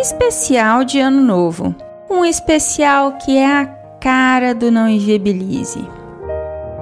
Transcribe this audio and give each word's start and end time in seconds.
especial 0.00 0.82
de 0.82 0.98
Ano 0.98 1.20
Novo. 1.20 1.74
Um 2.08 2.24
especial 2.24 3.18
que 3.18 3.36
é 3.36 3.46
a 3.46 3.66
cara 4.00 4.54
do 4.54 4.70
Não 4.70 4.88
Inviabilize. 4.88 5.86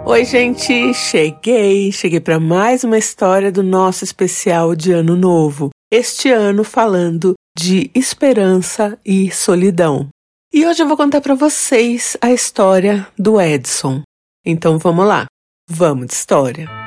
Oi, 0.07 0.25
gente, 0.25 0.95
cheguei, 0.95 1.91
cheguei 1.91 2.21
para 2.21 2.39
mais 2.39 2.85
uma 2.85 2.97
história 2.97 3.51
do 3.51 3.63
nosso 3.63 4.05
especial 4.05 4.75
de 4.75 4.93
Ano 4.93 5.17
Novo. 5.17 5.71
Este 5.91 6.31
ano 6.31 6.63
falando 6.63 7.35
de 7.59 7.91
esperança 7.93 8.97
e 9.05 9.33
solidão. 9.33 10.09
E 10.55 10.65
hoje 10.65 10.83
eu 10.83 10.87
vou 10.87 10.97
contar 10.97 11.21
para 11.21 11.35
vocês 11.35 12.17
a 12.23 12.31
história 12.31 13.07
do 13.19 13.41
Edson. 13.41 14.03
Então 14.47 14.79
vamos 14.79 15.05
lá, 15.05 15.27
vamos 15.69 16.07
de 16.07 16.15
história. 16.15 16.78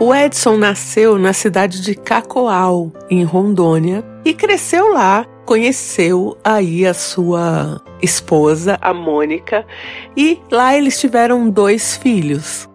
O 0.00 0.12
Edson 0.12 0.56
nasceu 0.56 1.18
na 1.18 1.32
cidade 1.32 1.80
de 1.80 1.94
Cacoal, 1.94 2.92
em 3.08 3.22
Rondônia, 3.22 4.04
e 4.24 4.34
cresceu 4.34 4.92
lá. 4.92 5.24
Conheceu 5.46 6.36
aí 6.42 6.86
a 6.86 6.94
sua 6.94 7.80
esposa, 8.02 8.78
a 8.80 8.94
Mônica, 8.94 9.64
e 10.16 10.40
lá 10.50 10.74
eles 10.74 10.98
tiveram 10.98 11.48
dois 11.48 11.96
filhos. 11.96 12.68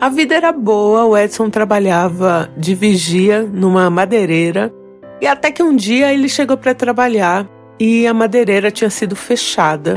A 0.00 0.08
vida 0.08 0.34
era 0.34 0.52
boa, 0.52 1.04
o 1.04 1.16
Edson 1.16 1.48
trabalhava 1.48 2.50
de 2.56 2.74
vigia 2.74 3.42
numa 3.42 3.88
madeireira, 3.88 4.74
e 5.20 5.26
até 5.26 5.50
que 5.50 5.62
um 5.62 5.74
dia 5.74 6.12
ele 6.12 6.28
chegou 6.28 6.56
para 6.56 6.74
trabalhar 6.74 7.48
e 7.80 8.06
a 8.06 8.14
madeireira 8.14 8.70
tinha 8.70 8.90
sido 8.90 9.14
fechada 9.14 9.94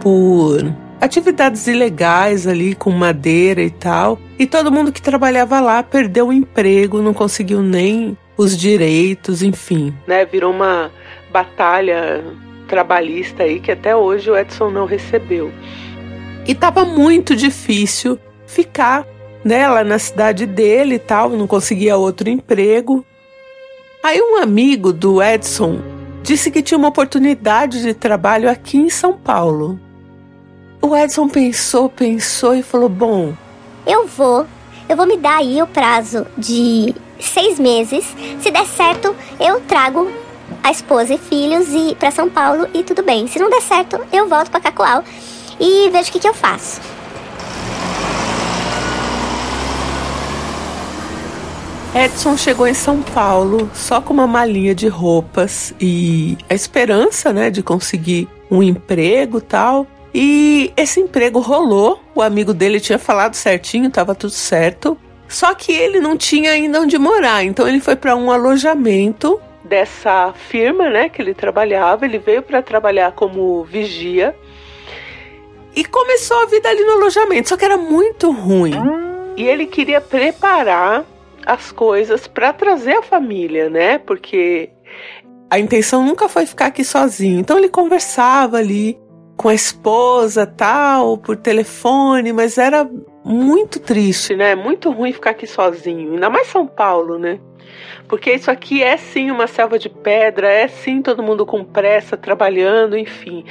por 0.00 0.83
atividades 1.04 1.66
ilegais 1.66 2.46
ali 2.46 2.74
com 2.74 2.90
madeira 2.90 3.62
e 3.62 3.70
tal. 3.70 4.18
E 4.38 4.46
todo 4.46 4.72
mundo 4.72 4.90
que 4.90 5.02
trabalhava 5.02 5.60
lá 5.60 5.82
perdeu 5.82 6.28
o 6.28 6.32
emprego, 6.32 7.02
não 7.02 7.12
conseguiu 7.12 7.62
nem 7.62 8.16
os 8.36 8.56
direitos, 8.56 9.42
enfim, 9.42 9.94
né? 10.06 10.24
Virou 10.24 10.52
uma 10.52 10.90
batalha 11.30 12.24
trabalhista 12.66 13.44
aí 13.44 13.60
que 13.60 13.70
até 13.70 13.94
hoje 13.94 14.30
o 14.30 14.36
Edson 14.36 14.70
não 14.70 14.86
recebeu. 14.86 15.52
E 16.46 16.54
tava 16.54 16.84
muito 16.84 17.36
difícil 17.36 18.18
ficar 18.46 19.06
né, 19.44 19.68
lá 19.68 19.84
na 19.84 19.98
cidade 19.98 20.46
dele 20.46 20.96
e 20.96 20.98
tal, 20.98 21.30
não 21.30 21.46
conseguia 21.46 21.96
outro 21.96 22.28
emprego. 22.28 23.04
Aí 24.02 24.20
um 24.20 24.42
amigo 24.42 24.92
do 24.92 25.22
Edson 25.22 25.80
disse 26.22 26.50
que 26.50 26.62
tinha 26.62 26.78
uma 26.78 26.88
oportunidade 26.88 27.82
de 27.82 27.94
trabalho 27.94 28.50
aqui 28.50 28.78
em 28.78 28.90
São 28.90 29.12
Paulo. 29.12 29.78
O 30.84 30.94
Edson 30.94 31.26
pensou, 31.26 31.88
pensou 31.88 32.54
e 32.54 32.62
falou: 32.62 32.90
Bom, 32.90 33.32
eu 33.86 34.06
vou. 34.06 34.46
Eu 34.86 34.94
vou 34.94 35.06
me 35.06 35.16
dar 35.16 35.38
aí 35.38 35.62
o 35.62 35.66
prazo 35.66 36.26
de 36.36 36.94
seis 37.18 37.58
meses. 37.58 38.04
Se 38.38 38.50
der 38.50 38.66
certo, 38.66 39.16
eu 39.40 39.62
trago 39.62 40.12
a 40.62 40.70
esposa 40.70 41.14
e 41.14 41.18
filhos 41.18 41.68
e 41.72 41.94
para 41.94 42.10
São 42.10 42.28
Paulo 42.28 42.68
e 42.74 42.82
tudo 42.82 43.02
bem. 43.02 43.26
Se 43.26 43.38
não 43.38 43.48
der 43.48 43.62
certo, 43.62 43.98
eu 44.12 44.28
volto 44.28 44.50
para 44.50 44.60
Cacoal 44.60 45.02
e 45.58 45.88
vejo 45.88 46.10
o 46.10 46.12
que, 46.12 46.18
que 46.18 46.28
eu 46.28 46.34
faço. 46.34 46.82
Edson 51.94 52.36
chegou 52.36 52.66
em 52.66 52.74
São 52.74 53.00
Paulo 53.00 53.70
só 53.72 54.02
com 54.02 54.12
uma 54.12 54.26
malinha 54.26 54.74
de 54.74 54.88
roupas 54.88 55.74
e 55.80 56.36
a 56.50 56.54
esperança, 56.54 57.32
né, 57.32 57.48
de 57.48 57.62
conseguir 57.62 58.28
um 58.50 58.62
emprego 58.62 59.40
tal. 59.40 59.86
E 60.14 60.72
esse 60.76 61.00
emprego 61.00 61.40
rolou, 61.40 62.00
o 62.14 62.22
amigo 62.22 62.54
dele 62.54 62.78
tinha 62.78 62.98
falado 62.98 63.34
certinho, 63.34 63.88
estava 63.88 64.14
tudo 64.14 64.32
certo. 64.32 64.96
Só 65.28 65.52
que 65.54 65.72
ele 65.72 65.98
não 65.98 66.16
tinha 66.16 66.52
ainda 66.52 66.80
onde 66.80 66.96
morar, 66.96 67.42
então 67.42 67.66
ele 67.66 67.80
foi 67.80 67.96
para 67.96 68.14
um 68.14 68.30
alojamento 68.30 69.40
dessa 69.64 70.32
firma, 70.32 70.88
né, 70.88 71.08
que 71.08 71.20
ele 71.20 71.34
trabalhava. 71.34 72.04
Ele 72.04 72.18
veio 72.18 72.42
para 72.42 72.62
trabalhar 72.62 73.12
como 73.12 73.64
vigia 73.64 74.36
e 75.74 75.84
começou 75.84 76.42
a 76.42 76.46
vida 76.46 76.68
ali 76.68 76.84
no 76.84 76.92
alojamento, 76.92 77.48
só 77.48 77.56
que 77.56 77.64
era 77.64 77.76
muito 77.76 78.30
ruim. 78.30 78.74
E 79.36 79.42
ele 79.48 79.66
queria 79.66 80.00
preparar 80.00 81.04
as 81.44 81.72
coisas 81.72 82.28
para 82.28 82.52
trazer 82.52 82.98
a 82.98 83.02
família, 83.02 83.68
né? 83.68 83.98
Porque 83.98 84.70
a 85.50 85.58
intenção 85.58 86.04
nunca 86.04 86.28
foi 86.28 86.46
ficar 86.46 86.66
aqui 86.66 86.84
sozinho. 86.84 87.40
Então 87.40 87.58
ele 87.58 87.68
conversava 87.68 88.58
ali 88.58 88.96
com 89.44 89.50
a 89.50 89.54
esposa, 89.54 90.46
tal, 90.46 91.18
por 91.18 91.36
telefone, 91.36 92.32
mas 92.32 92.56
era 92.56 92.88
muito 93.22 93.78
triste, 93.78 94.34
né? 94.34 94.54
Muito 94.54 94.90
ruim 94.90 95.12
ficar 95.12 95.32
aqui 95.32 95.46
sozinho, 95.46 96.14
ainda 96.14 96.30
mais 96.30 96.46
São 96.46 96.66
Paulo, 96.66 97.18
né? 97.18 97.38
Porque 98.08 98.32
isso 98.32 98.50
aqui 98.50 98.82
é 98.82 98.96
sim 98.96 99.30
uma 99.30 99.46
selva 99.46 99.78
de 99.78 99.90
pedra, 99.90 100.50
é 100.50 100.66
sim 100.66 101.02
todo 101.02 101.22
mundo 101.22 101.44
com 101.44 101.62
pressa, 101.62 102.16
trabalhando, 102.16 102.96
enfim. 102.96 103.44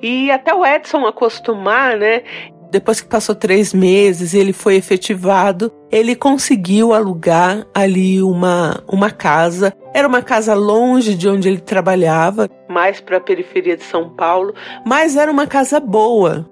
E 0.00 0.30
até 0.30 0.54
o 0.54 0.64
Edson 0.64 1.04
acostumar, 1.04 1.96
né? 1.96 2.22
Depois 2.70 3.00
que 3.00 3.08
passou 3.08 3.34
três 3.34 3.74
meses, 3.74 4.32
ele 4.32 4.52
foi 4.52 4.76
efetivado. 4.76 5.72
Ele 5.90 6.14
conseguiu 6.14 6.94
alugar 6.94 7.66
ali 7.74 8.22
uma, 8.22 8.82
uma 8.86 9.10
casa. 9.10 9.74
Era 9.92 10.06
uma 10.06 10.22
casa 10.22 10.54
longe 10.54 11.14
de 11.14 11.28
onde 11.28 11.48
ele 11.48 11.60
trabalhava, 11.60 12.48
mais 12.68 13.00
para 13.00 13.16
a 13.16 13.20
periferia 13.20 13.76
de 13.76 13.82
São 13.82 14.08
Paulo, 14.08 14.54
mas 14.86 15.16
era 15.16 15.30
uma 15.30 15.46
casa 15.46 15.80
boa. 15.80 16.48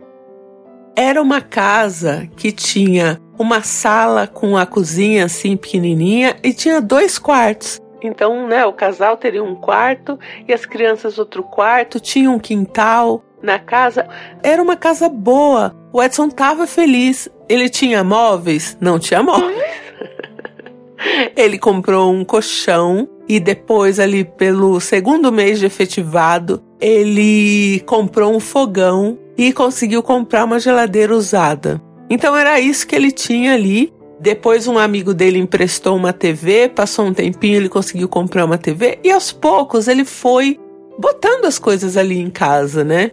Era 0.97 1.23
uma 1.23 1.41
casa 1.41 2.29
que 2.37 2.51
tinha 2.51 3.21
uma 3.39 3.63
sala 3.63 4.27
com 4.27 4.57
a 4.57 4.67
cozinha 4.67 5.27
assim 5.27 5.57
pequenininha 5.57 6.37
e 6.43 6.53
tinha 6.53 6.81
dois 6.81 7.19
quartos. 7.19 7.81
Então, 8.03 8.47
né, 8.49 8.65
o 8.65 8.73
casal 8.73 9.17
teria 9.17 9.43
um 9.43 9.55
quarto 9.55 10.19
e 10.47 10.53
as 10.53 10.65
crianças 10.67 11.19
outro 11.19 11.43
quarto, 11.43 12.01
tinha 12.01 12.31
um 12.31 12.39
quintal 12.39 13.23
na 13.43 13.59
casa. 13.59 14.07
Era 14.43 14.63
uma 14.63 14.77
casa 14.77 15.09
boa. 15.09 15.75
O 15.93 16.03
Edson 16.03 16.27
estava 16.27 16.67
feliz. 16.67 17.29
Ele 17.49 17.69
tinha 17.69 18.05
móveis? 18.05 18.77
Não 18.81 18.99
tinha 18.99 19.23
móveis. 19.23 19.59
Ele 21.37 21.59
comprou 21.59 22.13
um 22.13 22.25
colchão 22.25 23.09
e 23.29 23.39
depois, 23.39 24.01
ali 24.01 24.25
pelo 24.25 24.81
segundo 24.81 25.31
mês 25.31 25.59
de 25.59 25.67
efetivado, 25.67 26.63
ele 26.81 27.81
comprou 27.87 28.35
um 28.35 28.41
fogão 28.41 29.19
e 29.37 29.53
conseguiu 29.53 30.03
comprar 30.03 30.45
uma 30.45 30.59
geladeira 30.59 31.15
usada. 31.15 31.81
Então 32.09 32.35
era 32.35 32.59
isso 32.59 32.87
que 32.87 32.97
ele 32.97 33.13
tinha 33.13 33.55
ali. 33.55 33.93
Depois 34.19 34.67
um 34.67 34.79
amigo 34.79 35.15
dele 35.15 35.39
emprestou 35.39 35.95
uma 35.95 36.13
TV, 36.13 36.69
passou 36.69 37.07
um 37.07 37.15
tempinho, 37.15 37.57
ele 37.57 37.69
conseguiu 37.69 38.09
comprar 38.09 38.45
uma 38.45 38.59
TV 38.59 38.99
e 39.05 39.13
aos 39.13 39.31
poucos 39.31 39.87
ele 39.87 40.05
foi 40.05 40.59
botando 40.99 41.45
as 41.45 41.59
coisas 41.59 41.97
ali 41.97 42.19
em 42.19 42.31
casa, 42.31 42.83
né? 42.83 43.13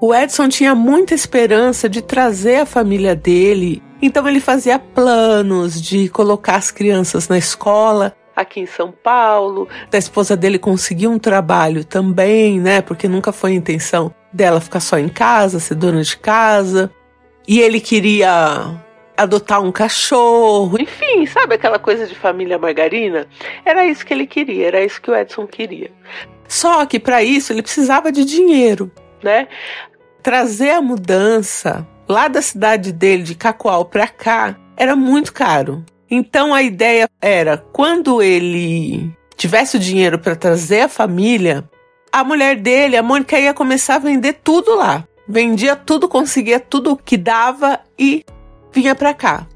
O 0.00 0.14
Edson 0.14 0.48
tinha 0.48 0.76
muita 0.76 1.12
esperança 1.12 1.88
de 1.88 2.00
trazer 2.00 2.60
a 2.60 2.66
família 2.66 3.16
dele, 3.16 3.82
então 4.00 4.28
ele 4.28 4.38
fazia 4.38 4.78
planos 4.78 5.82
de 5.82 6.08
colocar 6.08 6.54
as 6.54 6.70
crianças 6.70 7.26
na 7.28 7.36
escola 7.36 8.14
aqui 8.36 8.60
em 8.60 8.66
São 8.66 8.92
Paulo, 8.92 9.68
da 9.90 9.98
esposa 9.98 10.36
dele 10.36 10.56
conseguir 10.56 11.08
um 11.08 11.18
trabalho 11.18 11.84
também, 11.84 12.60
né? 12.60 12.80
Porque 12.80 13.08
nunca 13.08 13.32
foi 13.32 13.50
a 13.50 13.54
intenção 13.54 14.14
dela 14.32 14.60
ficar 14.60 14.78
só 14.78 14.96
em 14.96 15.08
casa, 15.08 15.58
ser 15.58 15.74
dona 15.74 16.00
de 16.02 16.16
casa. 16.16 16.92
E 17.48 17.58
ele 17.58 17.80
queria 17.80 18.80
adotar 19.16 19.60
um 19.60 19.72
cachorro, 19.72 20.80
enfim, 20.80 21.26
sabe 21.26 21.56
aquela 21.56 21.80
coisa 21.80 22.06
de 22.06 22.14
família 22.14 22.56
margarina? 22.56 23.26
Era 23.64 23.84
isso 23.84 24.06
que 24.06 24.14
ele 24.14 24.28
queria, 24.28 24.68
era 24.68 24.84
isso 24.84 25.02
que 25.02 25.10
o 25.10 25.16
Edson 25.16 25.44
queria. 25.44 25.90
Só 26.46 26.86
que 26.86 27.00
para 27.00 27.24
isso 27.24 27.52
ele 27.52 27.62
precisava 27.62 28.12
de 28.12 28.24
dinheiro, 28.24 28.92
né? 29.22 29.48
trazer 30.22 30.70
a 30.72 30.82
mudança 30.82 31.86
lá 32.08 32.28
da 32.28 32.42
cidade 32.42 32.92
dele, 32.92 33.22
de 33.22 33.34
Cacoal, 33.34 33.84
para 33.84 34.06
cá, 34.06 34.56
era 34.76 34.94
muito 34.96 35.32
caro. 35.32 35.84
Então 36.10 36.54
a 36.54 36.62
ideia 36.62 37.08
era, 37.20 37.56
quando 37.56 38.22
ele 38.22 39.10
tivesse 39.36 39.76
o 39.76 39.80
dinheiro 39.80 40.18
para 40.18 40.36
trazer 40.36 40.82
a 40.82 40.88
família, 40.88 41.68
a 42.10 42.24
mulher 42.24 42.56
dele, 42.56 42.96
a 42.96 43.02
Mônica, 43.02 43.38
ia 43.38 43.54
começar 43.54 43.96
a 43.96 44.00
vender 44.00 44.40
tudo 44.44 44.74
lá. 44.74 45.06
Vendia 45.26 45.76
tudo, 45.76 46.08
conseguia 46.08 46.58
tudo 46.58 46.96
que 46.96 47.16
dava 47.16 47.80
e 47.98 48.24
vinha 48.72 48.94
para 48.94 49.12
cá. 49.12 49.46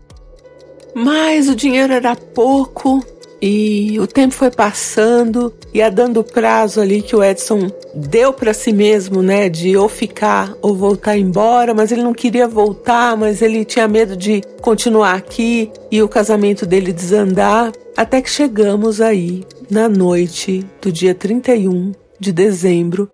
Mas 0.95 1.49
o 1.49 1.57
dinheiro 1.57 1.93
era 1.93 2.15
pouco 2.15 3.05
e 3.45 3.99
o 3.99 4.07
tempo 4.07 4.33
foi 4.33 4.53
passando, 4.53 5.53
ia 5.75 5.91
dando 5.91 6.23
prazo 6.23 6.81
ali 6.81 7.03
que 7.03 7.17
o 7.17 7.25
Edson 7.25 7.67
deu 7.93 8.33
para 8.33 8.55
si 8.55 8.73
mesmo, 8.73 9.21
né, 9.21 9.49
de 9.49 9.77
ou 9.77 9.89
ficar 9.89 10.55
ou 10.63 10.77
voltar 10.77 11.19
embora, 11.19 11.75
mas 11.75 11.91
ele 11.91 12.05
não 12.05 12.15
queria 12.15 12.47
voltar, 12.47 13.17
mas 13.17 13.43
ele 13.43 13.65
tinha 13.65 13.89
medo 13.89 14.17
de 14.17 14.43
continuar 14.61 15.15
aqui 15.15 15.73
e 15.91 16.01
o 16.01 16.09
casamento 16.09 16.65
dele 16.65 16.93
desandar, 16.93 17.73
até 17.97 18.23
que 18.23 18.31
chegamos 18.31 19.01
aí 19.01 19.45
na 19.69 19.89
noite 19.89 20.65
do 20.81 20.93
dia 20.93 21.13
31 21.13 21.91
de 22.21 22.33
dezembro. 22.33 23.11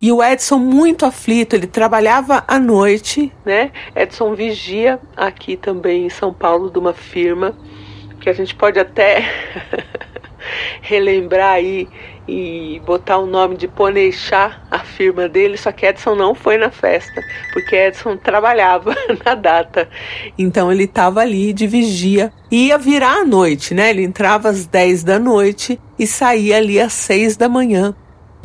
E 0.00 0.12
o 0.12 0.22
Edson 0.22 0.58
muito 0.58 1.04
aflito, 1.04 1.56
ele 1.56 1.66
trabalhava 1.66 2.44
à 2.46 2.58
noite, 2.58 3.32
né? 3.44 3.72
Edson 3.96 4.34
vigia 4.34 5.00
aqui 5.16 5.56
também 5.56 6.06
em 6.06 6.10
São 6.10 6.32
Paulo 6.32 6.70
de 6.70 6.78
uma 6.78 6.92
firma 6.92 7.56
que 8.22 8.30
a 8.30 8.32
gente 8.32 8.54
pode 8.54 8.78
até 8.78 9.28
relembrar 10.80 11.54
aí 11.54 11.88
e 12.26 12.80
botar 12.86 13.18
o 13.18 13.26
nome 13.26 13.56
de 13.56 13.66
Poneixá, 13.66 14.62
a 14.70 14.78
firma 14.78 15.28
dele, 15.28 15.56
só 15.56 15.72
que 15.72 15.84
Edson 15.84 16.14
não 16.14 16.34
foi 16.34 16.56
na 16.56 16.70
festa, 16.70 17.20
porque 17.52 17.74
Edson 17.74 18.16
trabalhava 18.16 18.94
na 19.26 19.34
data. 19.34 19.88
Então 20.38 20.70
ele 20.70 20.84
estava 20.84 21.20
ali 21.20 21.52
de 21.52 21.66
vigia. 21.66 22.32
Ia 22.50 22.78
virar 22.78 23.22
à 23.22 23.24
noite, 23.24 23.74
né? 23.74 23.90
Ele 23.90 24.04
entrava 24.04 24.48
às 24.48 24.66
10 24.66 25.02
da 25.02 25.18
noite 25.18 25.80
e 25.98 26.06
saía 26.06 26.58
ali 26.58 26.80
às 26.80 26.92
6 26.92 27.36
da 27.36 27.48
manhã. 27.48 27.94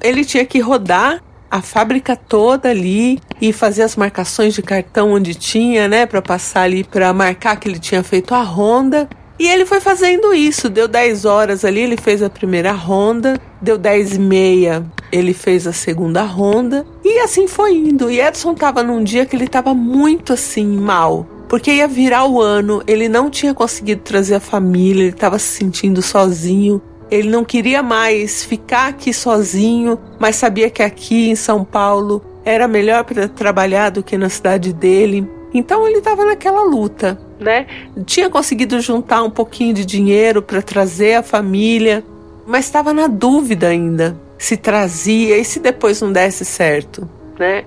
Ele 0.02 0.26
tinha 0.26 0.46
que 0.46 0.60
rodar 0.60 1.22
a 1.50 1.62
fábrica 1.62 2.16
toda 2.16 2.70
ali 2.70 3.20
e 3.40 3.54
fazer 3.54 3.84
as 3.84 3.96
marcações 3.96 4.56
de 4.56 4.62
cartão 4.62 5.12
onde 5.12 5.36
tinha, 5.36 5.88
né, 5.88 6.06
para 6.06 6.22
passar 6.22 6.64
ali 6.64 6.84
para 6.84 7.14
marcar 7.14 7.58
que 7.58 7.70
ele 7.70 7.80
tinha 7.80 8.04
feito 8.04 8.34
a 8.34 8.42
ronda. 8.42 9.08
E 9.40 9.48
ele 9.48 9.66
foi 9.66 9.80
fazendo 9.80 10.34
isso, 10.34 10.68
deu 10.68 10.88
10 10.88 11.26
horas 11.26 11.64
ali, 11.64 11.82
ele 11.82 11.98
fez 11.98 12.24
a 12.24 12.30
primeira 12.30 12.72
ronda, 12.72 13.40
deu 13.62 13.78
10 13.78 14.16
e 14.16 14.20
meia, 14.20 14.86
ele 15.12 15.32
fez 15.32 15.68
a 15.68 15.74
segunda 15.74 16.24
ronda, 16.24 16.86
e 17.04 17.20
assim 17.20 17.48
foi 17.48 17.76
indo. 17.76 18.10
E 18.10 18.20
Edson 18.20 18.56
tava 18.56 18.82
num 18.82 19.04
dia 19.04 19.28
que 19.28 19.36
ele 19.36 19.48
tava 19.48 19.76
muito 19.76 20.34
assim, 20.34 20.66
mal, 20.66 21.28
porque 21.48 21.72
ia 21.72 21.88
virar 21.88 22.26
o 22.26 22.42
ano, 22.42 22.82
ele 22.88 23.08
não 23.08 23.30
tinha 23.30 23.54
conseguido 23.54 24.02
trazer 24.02 24.36
a 24.36 24.40
família, 24.40 25.04
ele 25.04 25.10
estava 25.10 25.38
se 25.38 25.58
sentindo 25.58 26.02
sozinho, 26.02 26.82
ele 27.10 27.30
não 27.30 27.46
queria 27.46 27.84
mais 27.84 28.44
ficar 28.44 28.88
aqui 28.88 29.14
sozinho, 29.14 30.00
mas 30.20 30.36
sabia 30.36 30.70
que 30.70 30.82
aqui 30.82 31.30
em 31.30 31.36
São 31.36 31.64
Paulo 31.64 32.24
era 32.44 32.68
melhor 32.68 33.04
para 33.04 33.28
trabalhar 33.28 33.92
do 33.92 34.02
que 34.02 34.18
na 34.18 34.30
cidade 34.30 34.74
dele. 34.74 35.30
Então 35.54 35.88
ele 35.88 36.00
estava 36.00 36.26
naquela 36.26 36.64
luta, 36.64 37.18
né? 37.40 37.66
Tinha 38.06 38.30
conseguido 38.30 38.80
juntar 38.80 39.24
um 39.24 39.30
pouquinho 39.30 39.74
de 39.74 39.86
dinheiro 39.86 40.42
para 40.42 40.62
trazer 40.62 41.16
a 41.16 41.24
família, 41.24 42.04
mas 42.46 42.66
estava 42.66 42.94
na 42.94 43.08
dúvida 43.08 43.68
ainda 43.68 44.18
se 44.38 44.56
trazia 44.56 45.38
e 45.38 45.44
se 45.44 45.60
depois 45.60 46.02
não 46.02 46.12
desse 46.12 46.46
certo, 46.46 47.10
né? 47.40 47.66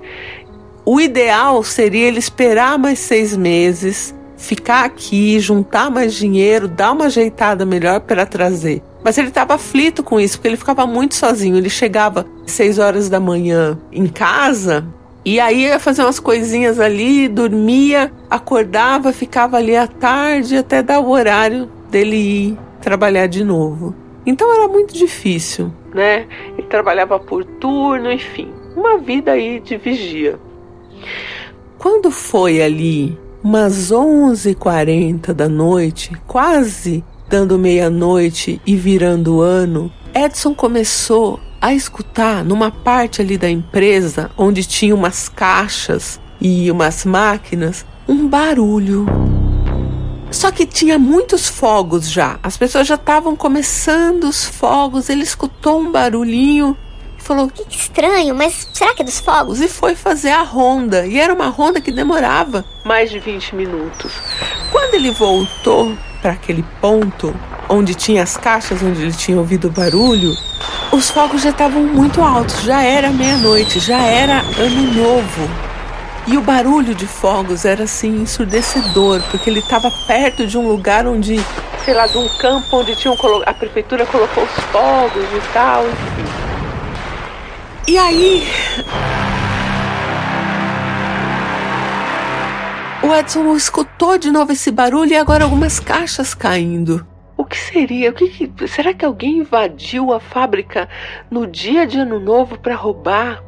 O 0.85 1.01
ideal 1.01 1.63
seria 1.63 2.07
ele 2.09 2.19
esperar 2.19 2.79
mais 2.79 2.99
seis 2.99 3.37
meses, 3.37 4.15
ficar 4.37 4.85
aqui, 4.85 5.39
juntar 5.39 5.91
mais 5.91 6.15
dinheiro, 6.15 6.67
dar 6.67 6.93
uma 6.93 7.07
ajeitada 7.07 7.67
melhor 7.67 8.01
para 8.01 8.25
trazer. 8.25 8.83
Mas 9.05 9.19
ele 9.19 9.29
estava 9.29 9.55
aflito 9.55 10.03
com 10.03 10.19
isso, 10.19 10.37
porque 10.37 10.49
ele 10.49 10.57
ficava 10.57 10.87
muito 10.87 11.15
sozinho. 11.15 11.57
Ele 11.57 11.71
chegava 11.71 12.27
às 12.45 12.53
6 12.53 12.79
horas 12.79 13.09
da 13.09 13.19
manhã 13.19 13.79
em 13.91 14.07
casa 14.07 14.87
e 15.25 15.39
aí 15.39 15.65
ia 15.65 15.79
fazer 15.79 16.03
umas 16.03 16.19
coisinhas 16.19 16.81
ali, 16.81 17.29
dormia, 17.29 18.11
acordava, 18.29 19.13
ficava 19.13 19.59
ali 19.59 19.77
à 19.77 19.87
tarde 19.87 20.57
até 20.57 20.83
dar 20.83 21.01
o 21.01 21.11
horário 21.11 21.71
dele 21.91 22.17
ir 22.17 22.59
trabalhar 22.81 23.27
de 23.27 23.45
novo. 23.45 23.95
Então 24.25 24.53
era 24.55 24.67
muito 24.69 24.95
difícil, 24.95 25.73
né? 25.95 26.27
Ele 26.57 26.67
trabalhava 26.67 27.19
por 27.19 27.45
turno, 27.45 28.11
enfim, 28.11 28.53
uma 28.77 28.99
vida 28.99 29.33
aí 29.33 29.61
de 29.61 29.77
vigia. 29.77 30.39
Quando 31.79 32.11
foi 32.11 32.63
ali 32.63 33.19
umas 33.43 33.91
11h40 33.91 35.33
da 35.33 35.49
noite, 35.49 36.13
quase 36.27 37.05
dando 37.29 37.59
meia-noite 37.59 38.61
e 38.67 38.77
virando 38.77 39.37
o 39.37 39.41
ano, 39.41 39.91
Edson 40.15 40.55
começou 40.55 41.41
a 41.61 41.75
escutar 41.75 42.45
numa 42.45 42.71
parte 42.71 43.21
ali 43.21 43.37
da 43.37 43.51
empresa 43.51 44.31
onde 44.37 44.65
tinha 44.65 44.95
umas 44.95 45.29
caixas 45.29 46.19
e 46.41 46.71
umas 46.71 47.05
máquinas 47.05 47.85
um 48.09 48.27
barulho. 48.27 49.07
Só 50.31 50.51
que 50.51 50.65
tinha 50.65 50.99
muitos 50.99 51.49
fogos 51.49 52.11
já. 52.11 52.39
As 52.43 52.57
pessoas 52.57 52.87
já 52.87 52.95
estavam 52.95 53.35
começando 53.37 54.25
os 54.25 54.45
fogos. 54.45 55.09
Ele 55.09 55.23
escutou 55.23 55.81
um 55.81 55.91
barulhinho 55.91 56.77
e 57.19 57.23
falou: 57.23 57.49
Que 57.49 57.65
estranho, 57.69 58.35
mas 58.35 58.69
será 58.73 58.95
que 58.95 59.03
é 59.03 59.05
dos 59.05 59.19
fogos? 59.19 59.61
E 59.61 59.69
foi 59.69 59.95
fazer 59.95 60.31
a 60.31 60.43
ronda. 60.43 61.07
E 61.07 61.19
era 61.19 61.35
uma 61.35 61.49
ronda 61.49 61.81
que 61.81 61.91
demorava 61.91 62.65
mais 62.85 63.11
de 63.11 63.19
20 63.19 63.57
minutos. 63.57 64.13
Quando 64.71 64.95
ele 64.95 65.11
voltou 65.11 65.97
para 66.23 66.33
aquele 66.33 66.65
ponto 66.81 67.35
onde 67.71 67.95
tinha 67.95 68.23
as 68.25 68.37
caixas, 68.37 68.83
onde 68.83 69.01
ele 69.01 69.13
tinha 69.13 69.39
ouvido 69.39 69.69
o 69.69 69.71
barulho, 69.71 70.37
os 70.93 71.09
fogos 71.09 71.43
já 71.43 71.51
estavam 71.51 71.85
muito 71.85 72.21
altos, 72.21 72.63
já 72.63 72.83
era 72.83 73.11
meia-noite, 73.11 73.79
já 73.79 74.03
era 74.03 74.41
ano 74.59 74.93
novo. 74.93 75.49
E 76.27 76.37
o 76.37 76.43
barulho 76.43 76.95
de 76.95 77.07
fogos 77.07 77.65
era 77.65 77.85
assim 77.85 78.23
ensurdecedor, 78.23 79.23
porque 79.31 79.49
ele 79.49 79.61
estava 79.61 79.91
perto 80.07 80.47
de 80.47 80.59
um 80.59 80.69
lugar 80.69 81.07
onde, 81.07 81.41
sei 81.85 81.95
lá, 81.95 82.07
de 82.07 82.19
um 82.19 82.29
campo 82.39 82.77
onde 82.77 82.95
tinham 82.97 83.17
a 83.47 83.55
prefeitura 83.55 84.05
colocou 84.05 84.45
os 84.45 84.65
fogos 84.65 85.25
e 85.25 85.53
tal, 85.53 85.85
enfim. 85.89 86.31
E 87.89 87.97
aí, 87.97 88.47
O 93.03 93.15
Edson 93.15 93.57
escutou 93.57 94.19
de 94.19 94.31
novo 94.31 94.53
esse 94.53 94.71
barulho 94.71 95.13
e 95.13 95.17
agora 95.17 95.45
algumas 95.45 95.81
caixas 95.81 96.35
caindo. 96.35 97.05
O 97.41 97.45
que 97.47 97.57
seria? 97.57 98.11
O 98.11 98.13
que, 98.13 98.53
será 98.69 98.93
que 98.93 99.03
alguém 99.03 99.39
invadiu 99.39 100.13
a 100.13 100.21
fábrica 100.21 100.87
no 101.31 101.47
dia 101.47 101.87
de 101.87 101.99
Ano 101.99 102.21
Novo 102.21 102.59
para 102.59 102.75
roubar? 102.75 103.43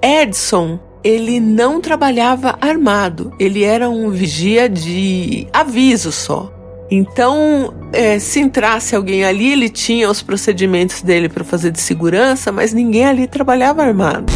Edson, 0.00 0.78
ele 1.02 1.40
não 1.40 1.80
trabalhava 1.80 2.56
armado, 2.60 3.34
ele 3.40 3.64
era 3.64 3.90
um 3.90 4.08
vigia 4.08 4.68
de 4.68 5.48
aviso 5.52 6.12
só. 6.12 6.54
Então, 6.88 7.74
é, 7.92 8.20
se 8.20 8.38
entrasse 8.38 8.94
alguém 8.94 9.24
ali, 9.24 9.50
ele 9.50 9.68
tinha 9.68 10.08
os 10.08 10.22
procedimentos 10.22 11.02
dele 11.02 11.28
para 11.28 11.42
fazer 11.42 11.72
de 11.72 11.80
segurança, 11.80 12.52
mas 12.52 12.72
ninguém 12.72 13.04
ali 13.04 13.26
trabalhava 13.26 13.82
armado. 13.82 14.32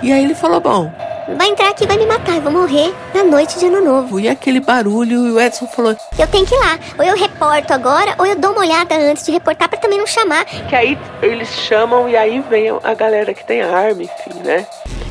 E 0.00 0.12
aí 0.12 0.22
ele 0.22 0.36
falou: 0.36 0.60
Bom, 0.60 0.92
vai 1.28 1.48
entrar 1.48 1.70
aqui 1.70 1.84
e 1.84 1.86
vai 1.86 1.96
me 1.96 2.06
matar. 2.06 2.36
Eu 2.36 2.42
vou 2.42 2.52
morrer 2.52 2.92
na 3.14 3.24
noite 3.24 3.58
de 3.58 3.66
ano 3.66 3.82
novo. 3.82 4.20
E 4.20 4.28
aquele 4.28 4.60
barulho, 4.60 5.26
e 5.26 5.32
o 5.32 5.40
Edson 5.40 5.66
falou: 5.66 5.96
Eu 6.18 6.26
tenho 6.26 6.46
que 6.46 6.54
ir 6.54 6.58
lá. 6.58 6.78
Ou 6.98 7.04
eu 7.04 7.16
reporto 7.16 7.72
agora, 7.72 8.14
ou 8.18 8.26
eu 8.26 8.36
dou 8.36 8.52
uma 8.52 8.60
olhada 8.60 8.94
antes 8.96 9.24
de 9.24 9.32
reportar 9.32 9.68
para 9.68 9.78
também 9.78 9.98
não 9.98 10.06
chamar. 10.06 10.44
Que 10.44 10.76
aí 10.76 10.98
eles 11.22 11.48
chamam 11.48 12.08
e 12.08 12.16
aí 12.16 12.40
vem 12.40 12.68
a 12.82 12.94
galera 12.94 13.32
que 13.32 13.44
tem 13.44 13.62
arma, 13.62 14.02
enfim, 14.02 14.40
né? 14.44 14.66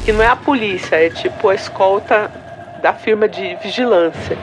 Que 0.05 0.11
não 0.11 0.23
é 0.23 0.27
a 0.27 0.35
polícia, 0.35 0.95
é 0.95 1.09
tipo 1.09 1.49
a 1.49 1.55
escolta 1.55 2.29
da 2.81 2.93
firma 2.93 3.27
de 3.27 3.55
vigilância. 3.55 4.37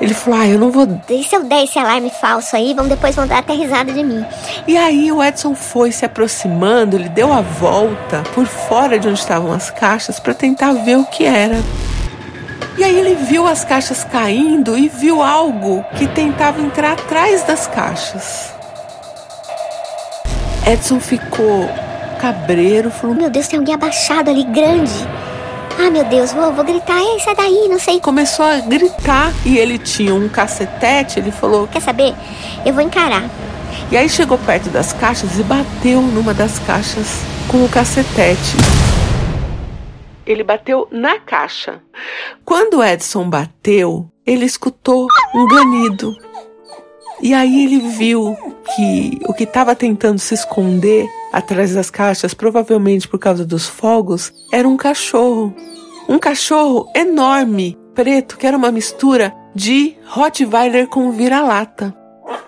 Ele 0.00 0.12
falou: 0.12 0.40
Ah, 0.40 0.46
eu 0.46 0.58
não 0.58 0.70
vou. 0.70 0.86
E 1.08 1.24
se 1.24 1.34
eu 1.34 1.44
der 1.44 1.64
esse 1.64 1.78
alarme 1.78 2.10
falso 2.10 2.54
aí, 2.54 2.74
vão 2.74 2.86
depois 2.86 3.14
vão 3.14 3.26
dar 3.26 3.38
até 3.38 3.54
risada 3.54 3.92
de 3.92 4.02
mim. 4.02 4.24
E 4.66 4.76
aí 4.76 5.10
o 5.10 5.22
Edson 5.22 5.54
foi 5.54 5.90
se 5.92 6.04
aproximando, 6.04 6.96
ele 6.96 7.08
deu 7.08 7.32
a 7.32 7.40
volta 7.40 8.22
por 8.34 8.46
fora 8.46 8.98
de 8.98 9.08
onde 9.08 9.18
estavam 9.18 9.52
as 9.52 9.70
caixas 9.70 10.20
para 10.20 10.34
tentar 10.34 10.72
ver 10.72 10.96
o 10.96 11.04
que 11.04 11.24
era. 11.24 11.56
E 12.78 12.84
aí 12.84 12.98
ele 12.98 13.14
viu 13.14 13.46
as 13.46 13.64
caixas 13.64 14.04
caindo 14.04 14.76
e 14.76 14.88
viu 14.88 15.22
algo 15.22 15.82
que 15.96 16.06
tentava 16.06 16.60
entrar 16.60 16.92
atrás 16.92 17.42
das 17.44 17.66
caixas. 17.66 18.52
Edson 20.66 21.00
ficou 21.00 21.70
cabreiro, 22.20 22.90
falou: 22.90 23.16
Meu 23.16 23.30
Deus, 23.30 23.48
tem 23.48 23.58
alguém 23.58 23.74
abaixado 23.74 24.30
ali, 24.30 24.44
grande. 24.44 24.92
Ah, 25.78 25.90
meu 25.90 26.04
Deus, 26.04 26.32
vou, 26.32 26.52
vou 26.52 26.64
gritar, 26.64 26.98
ei, 26.98 27.20
sai 27.20 27.34
daí, 27.34 27.68
não 27.68 27.78
sei. 27.78 28.00
Começou 28.00 28.44
a 28.44 28.58
gritar 28.60 29.32
e 29.44 29.58
ele 29.58 29.78
tinha 29.78 30.14
um 30.14 30.28
cacetete, 30.28 31.18
ele 31.18 31.30
falou: 31.30 31.68
Quer 31.68 31.80
saber? 31.80 32.14
Eu 32.64 32.72
vou 32.72 32.82
encarar. 32.82 33.28
E 33.90 33.96
aí 33.96 34.08
chegou 34.08 34.38
perto 34.38 34.70
das 34.70 34.92
caixas 34.92 35.38
e 35.38 35.42
bateu 35.42 36.00
numa 36.00 36.32
das 36.32 36.58
caixas 36.60 37.22
com 37.48 37.64
o 37.64 37.68
cacetete. 37.68 38.56
Ele 40.26 40.42
bateu 40.42 40.88
na 40.90 41.20
caixa. 41.20 41.80
Quando 42.44 42.82
Edson 42.82 43.28
bateu, 43.28 44.10
ele 44.26 44.44
escutou 44.44 45.06
um 45.34 45.46
ganido. 45.46 46.16
E 47.22 47.32
aí 47.32 47.64
ele 47.64 47.78
viu 47.78 48.36
que 48.74 49.20
o 49.28 49.32
que 49.32 49.44
estava 49.44 49.76
tentando 49.76 50.18
se 50.18 50.34
esconder 50.34 51.08
atrás 51.36 51.74
das 51.74 51.90
caixas, 51.90 52.32
provavelmente 52.32 53.06
por 53.06 53.18
causa 53.18 53.44
dos 53.44 53.66
fogos, 53.66 54.32
era 54.50 54.66
um 54.66 54.74
cachorro. 54.74 55.54
Um 56.08 56.18
cachorro 56.18 56.90
enorme, 56.94 57.76
preto, 57.94 58.38
que 58.38 58.46
era 58.46 58.56
uma 58.56 58.72
mistura 58.72 59.34
de 59.54 59.94
Rottweiler 60.06 60.88
com 60.88 61.12
vira-lata. 61.12 61.94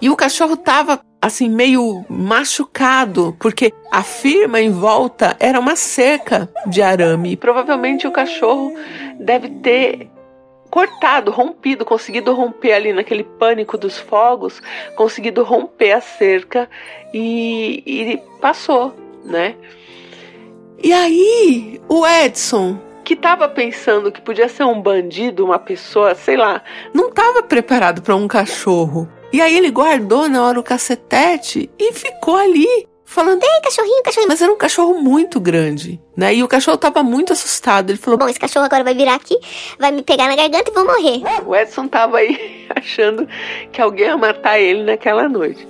E 0.00 0.08
o 0.08 0.16
cachorro 0.16 0.56
tava 0.56 1.00
assim 1.20 1.50
meio 1.50 2.02
machucado, 2.08 3.36
porque 3.38 3.74
a 3.92 4.02
firma 4.02 4.58
em 4.58 4.70
volta 4.70 5.36
era 5.38 5.60
uma 5.60 5.76
cerca 5.76 6.48
de 6.66 6.80
arame. 6.80 7.32
E 7.32 7.36
provavelmente 7.36 8.06
o 8.06 8.10
cachorro 8.10 8.72
deve 9.20 9.50
ter 9.50 10.10
cortado, 10.70 11.30
rompido, 11.30 11.84
conseguido 11.84 12.32
romper 12.32 12.72
ali 12.72 12.92
naquele 12.92 13.24
pânico 13.24 13.76
dos 13.76 13.98
fogos, 13.98 14.60
conseguido 14.94 15.42
romper 15.42 15.92
a 15.92 16.00
cerca 16.00 16.68
e, 17.12 17.82
e 17.86 18.22
passou, 18.40 18.94
né? 19.24 19.54
E 20.82 20.92
aí 20.92 21.80
o 21.88 22.06
Edson, 22.06 22.78
que 23.04 23.14
estava 23.14 23.48
pensando 23.48 24.12
que 24.12 24.20
podia 24.20 24.48
ser 24.48 24.64
um 24.64 24.80
bandido, 24.80 25.44
uma 25.44 25.58
pessoa, 25.58 26.14
sei 26.14 26.36
lá, 26.36 26.62
não 26.94 27.08
estava 27.08 27.42
preparado 27.42 28.02
para 28.02 28.14
um 28.14 28.28
cachorro. 28.28 29.08
E 29.32 29.40
aí 29.40 29.56
ele 29.56 29.70
guardou 29.70 30.28
na 30.28 30.42
hora 30.42 30.60
o 30.60 30.62
cacetete 30.62 31.70
e 31.78 31.92
ficou 31.92 32.36
ali 32.36 32.88
falando, 33.08 33.42
ei, 33.42 33.60
cachorrinho, 33.62 34.02
cachorrinho. 34.02 34.28
Mas 34.28 34.42
era 34.42 34.52
um 34.52 34.56
cachorro 34.56 34.94
muito 35.00 35.40
grande, 35.40 35.98
né? 36.14 36.34
E 36.34 36.42
o 36.42 36.48
cachorro 36.48 36.76
tava 36.76 37.02
muito 37.02 37.32
assustado. 37.32 37.90
Ele 37.90 37.98
falou: 37.98 38.18
Bom, 38.18 38.28
esse 38.28 38.38
cachorro 38.38 38.66
agora 38.66 38.84
vai 38.84 38.94
virar 38.94 39.14
aqui, 39.14 39.36
vai 39.78 39.90
me 39.90 40.02
pegar 40.02 40.28
na 40.28 40.36
garganta 40.36 40.70
e 40.70 40.74
vou 40.74 40.84
morrer. 40.84 41.22
O 41.46 41.56
Edson 41.56 41.88
tava 41.88 42.18
aí 42.18 42.66
achando 42.76 43.26
que 43.72 43.80
alguém 43.80 44.06
ia 44.06 44.16
matar 44.16 44.60
ele 44.60 44.84
naquela 44.84 45.28
noite. 45.28 45.66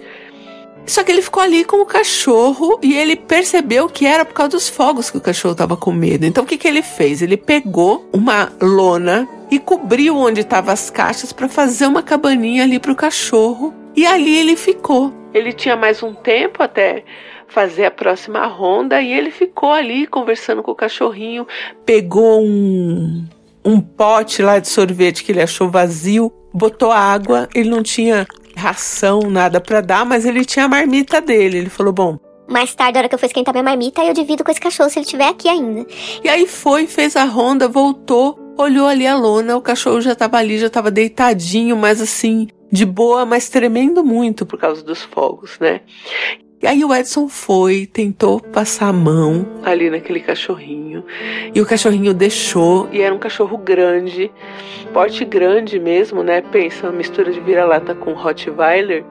Só 0.85 1.05
que 1.05 1.13
ele 1.13 1.21
ficou 1.21 1.43
ali 1.43 1.65
com 1.65 1.83
o 1.83 1.87
cachorro 1.87 2.79
e 2.83 2.97
ele 2.97 3.15
percebeu 3.15 3.89
que 3.91 4.07
era 4.07 4.25
por 4.25 4.33
causa 4.33 4.53
dos 4.53 4.71
fogos 4.71 5.11
que 5.11 5.19
o 5.19 5.21
cachorro 5.21 5.55
tava 5.55 5.77
com 5.77 5.93
medo. 5.93 6.25
Então 6.25 6.45
o 6.45 6.47
que, 6.47 6.57
que 6.57 6.67
ele 6.67 6.81
fez? 6.81 7.21
Ele 7.21 7.37
pegou 7.37 8.09
uma 8.11 8.51
lona 8.61 9.29
e 9.51 9.59
cobriu 9.59 10.17
onde 10.17 10.41
estavam 10.41 10.73
as 10.73 10.89
caixas 10.89 11.31
para 11.31 11.47
fazer 11.47 11.87
uma 11.87 12.03
cabaninha 12.03 12.65
ali 12.65 12.79
pro 12.79 12.97
cachorro. 12.97 13.75
E 13.95 14.07
ali 14.07 14.39
ele 14.39 14.57
ficou. 14.57 15.13
Ele 15.33 15.53
tinha 15.53 15.77
mais 15.77 16.03
um 16.03 16.15
tempo 16.15 16.63
até 16.63 17.05
fazer 17.47 17.87
a 17.87 17.91
próxima 17.91 18.47
ronda 18.47 19.01
e 19.01 19.13
ele 19.13 19.31
ficou 19.31 19.73
ali 19.73 20.07
conversando 20.07 20.63
com 20.63 20.71
o 20.71 20.75
cachorrinho, 20.75 21.47
pegou 21.85 22.43
um 22.43 23.25
um 23.65 23.81
pote 23.81 24.43
lá 24.43 24.59
de 24.59 24.69
sorvete 24.69 25.23
que 25.23 25.33
ele 25.33 25.43
achou 25.43 25.69
vazio, 25.69 26.33
botou 26.55 26.91
água, 26.91 27.49
ele 27.55 27.69
não 27.69 27.83
tinha 27.83 28.27
ração, 28.57 29.21
nada 29.23 29.61
para 29.61 29.81
dar, 29.81 30.07
mas 30.07 30.25
ele 30.25 30.45
tinha 30.45 30.65
a 30.65 30.69
marmita 30.69 31.21
dele. 31.21 31.59
Ele 31.59 31.69
falou: 31.69 31.93
"Bom, 31.93 32.19
mais 32.49 32.75
tarde, 32.75 32.95
na 32.95 33.01
hora 33.01 33.09
que 33.09 33.15
eu 33.15 33.19
for 33.19 33.27
esquentar 33.27 33.53
minha 33.53 33.63
marmita, 33.63 34.03
eu 34.03 34.15
divido 34.15 34.43
com 34.43 34.51
esse 34.51 34.61
cachorro 34.61 34.89
se 34.89 34.99
ele 34.99 35.05
estiver 35.05 35.29
aqui 35.29 35.49
ainda. 35.49 35.87
E 36.25 36.29
aí 36.29 36.47
foi, 36.47 36.87
fez 36.87 37.15
a 37.15 37.25
ronda, 37.25 37.69
voltou, 37.69 38.39
olhou 38.57 38.87
ali 38.87 39.07
a 39.07 39.17
lona, 39.17 39.57
o 39.57 39.61
cachorro 39.61 40.01
já 40.01 40.15
tava 40.15 40.39
ali, 40.39 40.59
já 40.59 40.71
tava 40.71 40.91
deitadinho, 40.91 41.77
mas 41.77 42.01
assim, 42.01 42.49
de 42.71 42.85
boa, 42.85 43.25
mas 43.25 43.49
tremendo 43.49 44.05
muito 44.05 44.45
por 44.45 44.59
causa 44.59 44.83
dos 44.83 45.03
fogos, 45.03 45.59
né? 45.59 45.81
E 46.61 46.67
aí 46.67 46.85
o 46.85 46.93
Edson 46.93 47.29
foi, 47.29 47.87
tentou 47.87 48.41
passar 48.41 48.89
a 48.89 48.93
mão 48.93 49.47
ali 49.63 49.89
naquele 49.89 50.19
cachorrinho. 50.19 51.05
E 51.55 51.61
o 51.61 51.67
cachorrinho 51.67 52.13
deixou, 52.13 52.89
e 52.91 53.01
era 53.01 53.15
um 53.15 53.19
cachorro 53.19 53.57
grande, 53.57 54.29
porte 54.93 55.25
grande 55.25 55.79
mesmo, 55.79 56.25
né? 56.25 56.41
Pensa, 56.41 56.89
uma 56.89 56.93
mistura 56.93 57.31
de 57.31 57.39
vira-lata 57.39 57.95
com 57.95 58.13
Rottweiler. 58.13 59.05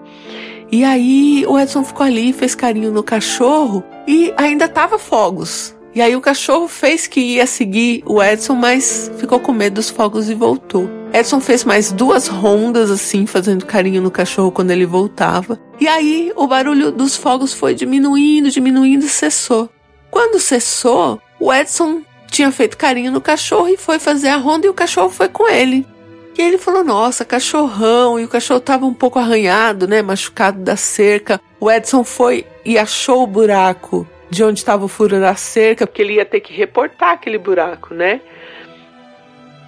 E 0.70 0.84
aí 0.84 1.46
o 1.48 1.58
Edson 1.58 1.86
ficou 1.86 2.06
ali, 2.06 2.34
fez 2.34 2.54
carinho 2.54 2.92
no 2.92 3.02
cachorro 3.02 3.82
e 4.06 4.34
ainda 4.36 4.68
tava 4.68 5.00
fogos. 5.00 5.77
E 5.98 6.02
aí 6.02 6.16
o 6.16 6.22
cachorro 6.22 6.68
fez 6.68 7.08
que 7.08 7.20
ia 7.20 7.48
seguir 7.48 8.04
o 8.06 8.22
Edson, 8.22 8.54
mas 8.54 9.12
ficou 9.18 9.40
com 9.40 9.52
medo 9.52 9.74
dos 9.74 9.90
fogos 9.90 10.30
e 10.30 10.36
voltou. 10.36 10.88
Edson 11.12 11.40
fez 11.40 11.64
mais 11.64 11.92
duas 11.92 12.28
rondas 12.28 12.92
assim, 12.92 13.26
fazendo 13.26 13.66
carinho 13.66 14.00
no 14.00 14.12
cachorro 14.12 14.52
quando 14.52 14.70
ele 14.70 14.86
voltava. 14.86 15.60
E 15.80 15.88
aí 15.88 16.32
o 16.36 16.46
barulho 16.46 16.92
dos 16.92 17.16
fogos 17.16 17.52
foi 17.52 17.74
diminuindo, 17.74 18.52
diminuindo 18.52 19.08
e 19.08 19.10
cessou. 19.10 19.72
Quando 20.12 20.40
cessou, 20.40 21.20
o 21.40 21.52
Edson 21.52 22.04
tinha 22.30 22.52
feito 22.52 22.78
carinho 22.78 23.12
no 23.12 23.20
cachorro 23.20 23.68
e 23.68 23.76
foi 23.76 23.98
fazer 23.98 24.28
a 24.28 24.38
ronda 24.38 24.68
e 24.68 24.70
o 24.70 24.76
cachorro 24.76 25.10
foi 25.10 25.30
com 25.30 25.50
ele. 25.50 25.84
E 26.38 26.42
ele 26.44 26.60
falou: 26.60 26.84
Nossa, 26.84 27.26
cachorrão. 27.26 28.20
E 28.20 28.24
o 28.24 28.30
cachorro 28.30 28.60
estava 28.60 28.86
um 28.86 28.94
pouco 28.94 29.18
arranhado, 29.18 29.88
né? 29.88 30.04
Machucado 30.04 30.60
da 30.60 30.76
cerca. 30.76 31.42
O 31.60 31.72
Edson 31.72 32.04
foi 32.04 32.46
e 32.64 32.78
achou 32.78 33.24
o 33.24 33.28
buraco 33.28 34.08
de 34.30 34.44
onde 34.44 34.60
estava 34.60 34.86
o 34.86 34.88
furo 34.88 35.20
da 35.20 35.36
cerca, 35.36 35.86
porque 35.88 36.02
ele 36.02 36.16
ia 36.16 36.26
ter 36.26 36.40
que 36.40 36.54
reportar 36.54 37.14
aquele 37.14 37.38
buraco, 37.38 37.94
né? 37.94 38.22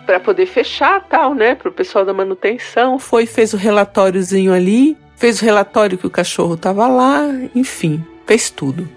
Para 0.06 0.20
poder 0.20 0.46
fechar 0.46 1.06
tal, 1.08 1.34
né? 1.34 1.56
Para 1.56 1.70
o 1.70 1.72
pessoal 1.72 2.04
da 2.04 2.14
manutenção. 2.14 3.00
Foi, 3.00 3.26
fez 3.26 3.54
o 3.54 3.58
relatóriozinho 3.58 4.54
ali, 4.54 4.98
fez 5.16 5.42
o 5.42 5.46
relatório 5.46 5.98
que 5.98 6.08
o 6.08 6.10
cachorro 6.10 6.56
estava 6.56 6.88
lá, 6.88 7.28
enfim, 7.56 8.04
fez 8.26 8.50
tudo. 8.50 8.88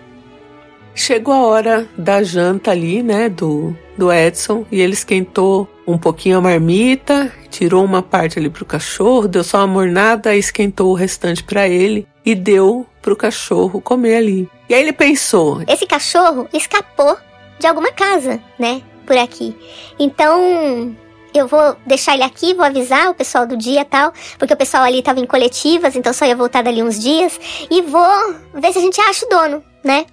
Chegou 0.95 1.33
a 1.33 1.47
hora 1.47 1.89
da 1.97 2.23
janta 2.23 2.71
ali, 2.71 3.03
né, 3.03 3.29
do, 3.29 3.75
do 3.97 4.13
Edson, 4.13 4.67
e 4.71 4.81
ele 4.81 4.93
esquentou 4.93 5.69
um 5.87 5.97
pouquinho 5.97 6.39
a 6.39 6.41
marmita, 6.41 7.33
tirou 7.51 7.85
uma 7.85 8.03
parte 8.03 8.39
ali 8.39 8.51
pro 8.51 8.65
cachorro, 8.65 9.27
deu 9.27 9.43
só 9.43 9.59
uma 9.59 9.67
mornada, 9.67 10.37
esquentou 10.37 10.91
o 10.91 10.95
restante 10.95 11.43
para 11.43 11.67
ele 11.67 12.07
e 12.25 12.35
deu 12.35 12.87
pro 13.03 13.17
cachorro 13.17 13.81
comer 13.81 14.17
ali. 14.17 14.49
E 14.69 14.75
aí 14.75 14.81
ele 14.81 14.93
pensou: 14.93 15.63
esse 15.67 15.87
cachorro 15.87 16.49
escapou 16.53 17.19
de 17.59 17.67
alguma 17.67 17.93
casa, 17.93 18.41
né, 18.59 18.81
por 19.05 19.19
aqui. 19.19 19.55
Então, 19.99 20.97
eu 21.35 21.47
vou 21.47 21.77
deixar 21.87 22.15
ele 22.15 22.23
aqui, 22.23 22.55
vou 22.55 22.65
avisar 22.65 23.11
o 23.11 23.15
pessoal 23.15 23.47
do 23.47 23.57
dia 23.57 23.85
tal, 23.85 24.13
porque 24.39 24.55
o 24.55 24.57
pessoal 24.57 24.85
ali 24.85 25.03
tava 25.03 25.21
em 25.21 25.27
coletivas, 25.27 25.97
então 25.97 26.13
só 26.13 26.25
ia 26.25 26.37
voltar 26.37 26.63
dali 26.63 26.83
uns 26.83 26.99
dias, 26.99 27.39
e 27.71 27.83
vou 27.83 28.35
ver 28.55 28.73
se 28.73 28.79
a 28.79 28.83
gente 28.83 29.01
acha 29.01 29.27
o 29.27 29.29
dono, 29.29 29.65
né? 29.85 30.07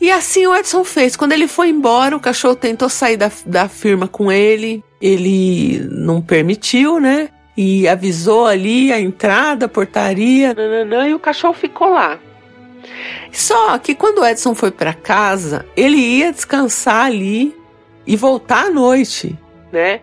E 0.00 0.10
assim 0.10 0.44
o 0.48 0.54
Edson 0.54 0.82
fez. 0.82 1.14
Quando 1.14 1.30
ele 1.30 1.46
foi 1.46 1.68
embora, 1.68 2.16
o 2.16 2.20
cachorro 2.20 2.56
tentou 2.56 2.88
sair 2.88 3.16
da, 3.16 3.30
da 3.46 3.68
firma 3.68 4.08
com 4.08 4.32
ele. 4.32 4.82
Ele 5.00 5.78
não 5.92 6.20
permitiu, 6.20 6.98
né? 6.98 7.28
E 7.56 7.86
avisou 7.86 8.46
ali 8.46 8.92
a 8.92 9.00
entrada, 9.00 9.66
a 9.66 9.68
portaria, 9.68 10.54
nananã, 10.54 11.08
e 11.08 11.14
o 11.14 11.18
cachorro 11.18 11.54
ficou 11.54 11.88
lá. 11.88 12.18
Só 13.30 13.78
que 13.78 13.94
quando 13.94 14.18
o 14.18 14.26
Edson 14.26 14.54
foi 14.54 14.70
para 14.70 14.94
casa, 14.94 15.66
ele 15.76 15.98
ia 15.98 16.32
descansar 16.32 17.06
ali 17.06 17.54
e 18.06 18.16
voltar 18.16 18.66
à 18.66 18.70
noite, 18.70 19.38
né? 19.70 20.00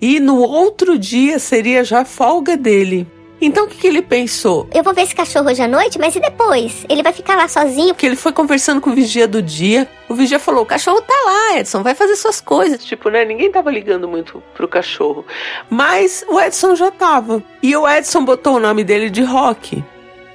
E 0.00 0.20
no 0.20 0.38
outro 0.38 0.98
dia 0.98 1.38
seria 1.38 1.82
já 1.82 2.04
folga 2.04 2.56
dele. 2.56 3.06
Então 3.44 3.64
o 3.64 3.68
que, 3.68 3.76
que, 3.76 3.86
ele 3.88 4.00
pensou? 4.00 4.68
Eu 4.72 4.84
vou 4.84 4.94
ver 4.94 5.02
esse 5.02 5.16
cachorro 5.16 5.48
hoje 5.48 5.60
à 5.60 5.66
noite, 5.66 5.98
mas 5.98 6.14
e 6.14 6.20
depois? 6.20 6.86
Ele 6.88 7.02
vai 7.02 7.12
ficar 7.12 7.34
lá 7.34 7.48
sozinho? 7.48 7.92
Porque 7.92 8.06
ele 8.06 8.14
foi 8.14 8.30
conversando 8.30 8.80
com 8.80 8.90
o 8.90 8.94
vigia 8.94 9.26
do 9.26 9.42
dia. 9.42 9.88
O 10.08 10.14
vigia 10.14 10.38
falou: 10.38 10.62
o 10.62 10.66
cachorro 10.66 11.02
tá 11.02 11.14
lá, 11.26 11.58
Edson, 11.58 11.82
vai 11.82 11.92
fazer 11.96 12.14
suas 12.14 12.40
coisas. 12.40 12.84
Tipo, 12.84 13.10
né? 13.10 13.24
Ninguém 13.24 13.50
tava 13.50 13.68
ligando 13.68 14.06
muito 14.06 14.40
pro 14.54 14.68
cachorro. 14.68 15.26
Mas 15.68 16.24
o 16.28 16.40
Edson 16.40 16.76
já 16.76 16.92
tava. 16.92 17.42
E 17.60 17.74
o 17.76 17.88
Edson 17.88 18.24
botou 18.24 18.58
o 18.58 18.60
nome 18.60 18.84
dele 18.84 19.10
de 19.10 19.22
Rock. 19.22 19.82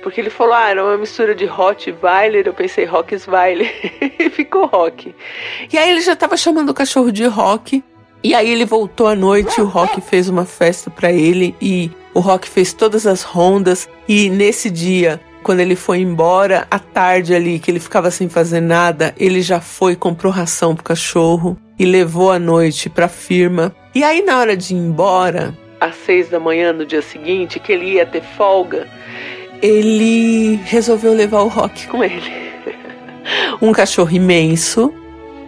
Porque 0.04 0.20
ele 0.20 0.30
falou, 0.30 0.54
ah, 0.54 0.70
era 0.70 0.84
uma 0.84 0.98
mistura 0.98 1.34
de 1.34 1.46
Rottweiler, 1.46 2.46
eu 2.46 2.54
pensei 2.54 2.86
Rockesweiler, 2.86 3.74
e 4.20 4.30
ficou 4.30 4.66
Rock. 4.66 5.14
E 5.72 5.78
aí 5.78 5.92
ele 5.92 6.02
já 6.02 6.16
tava 6.16 6.38
chamando 6.38 6.70
o 6.70 6.74
cachorro 6.74 7.12
de 7.12 7.26
Rock, 7.26 7.84
e 8.24 8.34
aí 8.34 8.52
ele 8.52 8.66
voltou 8.66 9.08
à 9.08 9.16
noite, 9.16 9.62
o 9.62 9.66
Rock 9.66 10.02
fez 10.02 10.28
uma 10.28 10.46
festa 10.46 10.90
para 10.90 11.12
ele 11.12 11.56
e 11.62 11.92
o 12.14 12.20
Rock 12.20 12.50
fez 12.50 12.74
todas 12.74 13.06
as 13.06 13.22
rondas 13.22 13.88
e 14.08 14.30
nesse 14.30 14.70
dia, 14.70 15.22
quando 15.44 15.60
ele 15.60 15.76
foi 15.76 16.00
embora, 16.00 16.68
à 16.70 16.80
tarde 16.80 17.34
ali, 17.34 17.60
que 17.60 17.70
ele 17.70 17.80
ficava 17.80 18.10
sem 18.10 18.28
fazer 18.28 18.60
nada, 18.60 19.14
ele 19.18 19.42
já 19.42 19.62
foi 19.62 19.96
comprou 19.96 20.32
ração 20.32 20.76
pro 20.76 20.84
cachorro 20.84 21.58
e 21.78 21.86
levou 21.86 22.32
à 22.32 22.40
noite 22.40 22.90
pra 22.90 23.08
firma. 23.08 23.74
E 23.94 24.04
aí 24.04 24.24
na 24.24 24.40
hora 24.40 24.58
de 24.58 24.74
ir 24.74 24.78
embora, 24.78 25.56
às 25.80 25.96
seis 25.96 26.28
da 26.30 26.40
manhã 26.40 26.74
no 26.74 26.86
dia 26.86 27.02
seguinte, 27.02 27.60
que 27.60 27.72
ele 27.72 27.94
ia 27.94 28.06
ter 28.06 28.24
folga, 28.24 28.88
ele 29.62 30.60
resolveu 30.66 31.14
levar 31.14 31.42
o 31.42 31.48
Rock 31.48 31.88
com 31.88 32.04
ele. 32.04 32.32
um 33.62 33.72
cachorro 33.72 34.12
imenso. 34.12 34.94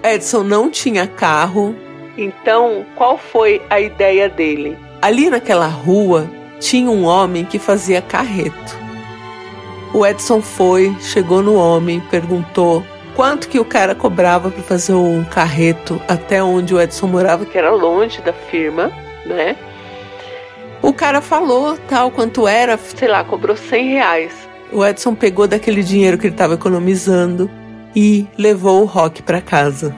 Edson 0.04 0.44
não 0.44 0.70
tinha 0.70 1.06
carro, 1.06 1.76
então, 2.18 2.86
qual 2.96 3.18
foi 3.18 3.62
a 3.70 3.80
ideia 3.80 4.28
dele? 4.28 4.78
Ali 5.02 5.30
naquela 5.30 5.68
rua 5.68 6.30
tinha 6.60 6.90
um 6.90 7.06
homem 7.06 7.46
que 7.46 7.58
fazia 7.58 8.02
carreto. 8.02 8.78
O 9.94 10.06
Edson 10.06 10.42
foi, 10.42 10.96
chegou 11.00 11.42
no 11.42 11.56
homem, 11.56 12.00
perguntou 12.12 12.84
quanto 13.16 13.50
que 13.50 13.60
o 13.60 13.66
cara 13.66 13.96
cobrava 13.96 14.52
para 14.52 14.62
fazer 14.62 14.94
um 14.94 15.24
carreto 15.24 16.02
até 16.08 16.44
onde 16.44 16.76
o 16.76 16.82
Edson 16.82 17.08
morava, 17.08 17.46
que 17.46 17.58
era 17.58 17.72
longe 17.72 18.22
da 18.22 18.34
firma, 18.34 18.92
né? 19.26 19.56
O 20.82 20.94
cara 20.94 21.22
falou 21.22 21.78
tal 21.90 22.12
quanto 22.12 22.48
era, 22.48 22.78
sei 22.78 23.08
lá, 23.08 23.24
cobrou 23.24 23.58
100 23.58 23.90
reais. 23.90 24.50
O 24.72 24.86
Edson 24.86 25.16
pegou 25.16 25.48
daquele 25.48 25.84
dinheiro 25.84 26.18
que 26.18 26.28
ele 26.28 26.34
estava 26.34 26.54
economizando 26.54 27.50
e 27.96 28.28
levou 28.38 28.84
o 28.84 28.86
Rock 28.86 29.24
para 29.24 29.42
casa. 29.42 29.96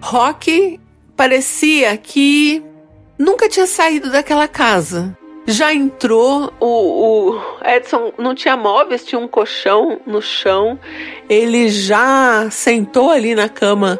Rock 0.00 0.80
parecia 1.16 1.96
que 1.96 2.62
nunca 3.18 3.48
tinha 3.48 3.66
saído 3.66 4.10
daquela 4.10 4.46
casa. 4.46 5.16
Já 5.48 5.72
entrou, 5.72 6.52
o, 6.58 6.66
o, 6.66 7.40
Edson 7.64 8.12
não 8.18 8.34
tinha 8.34 8.56
móveis, 8.56 9.04
tinha 9.04 9.18
um 9.18 9.28
colchão 9.28 10.00
no 10.04 10.20
chão. 10.20 10.78
Ele 11.28 11.68
já 11.68 12.48
sentou 12.50 13.10
ali 13.10 13.34
na 13.34 13.48
cama 13.48 13.98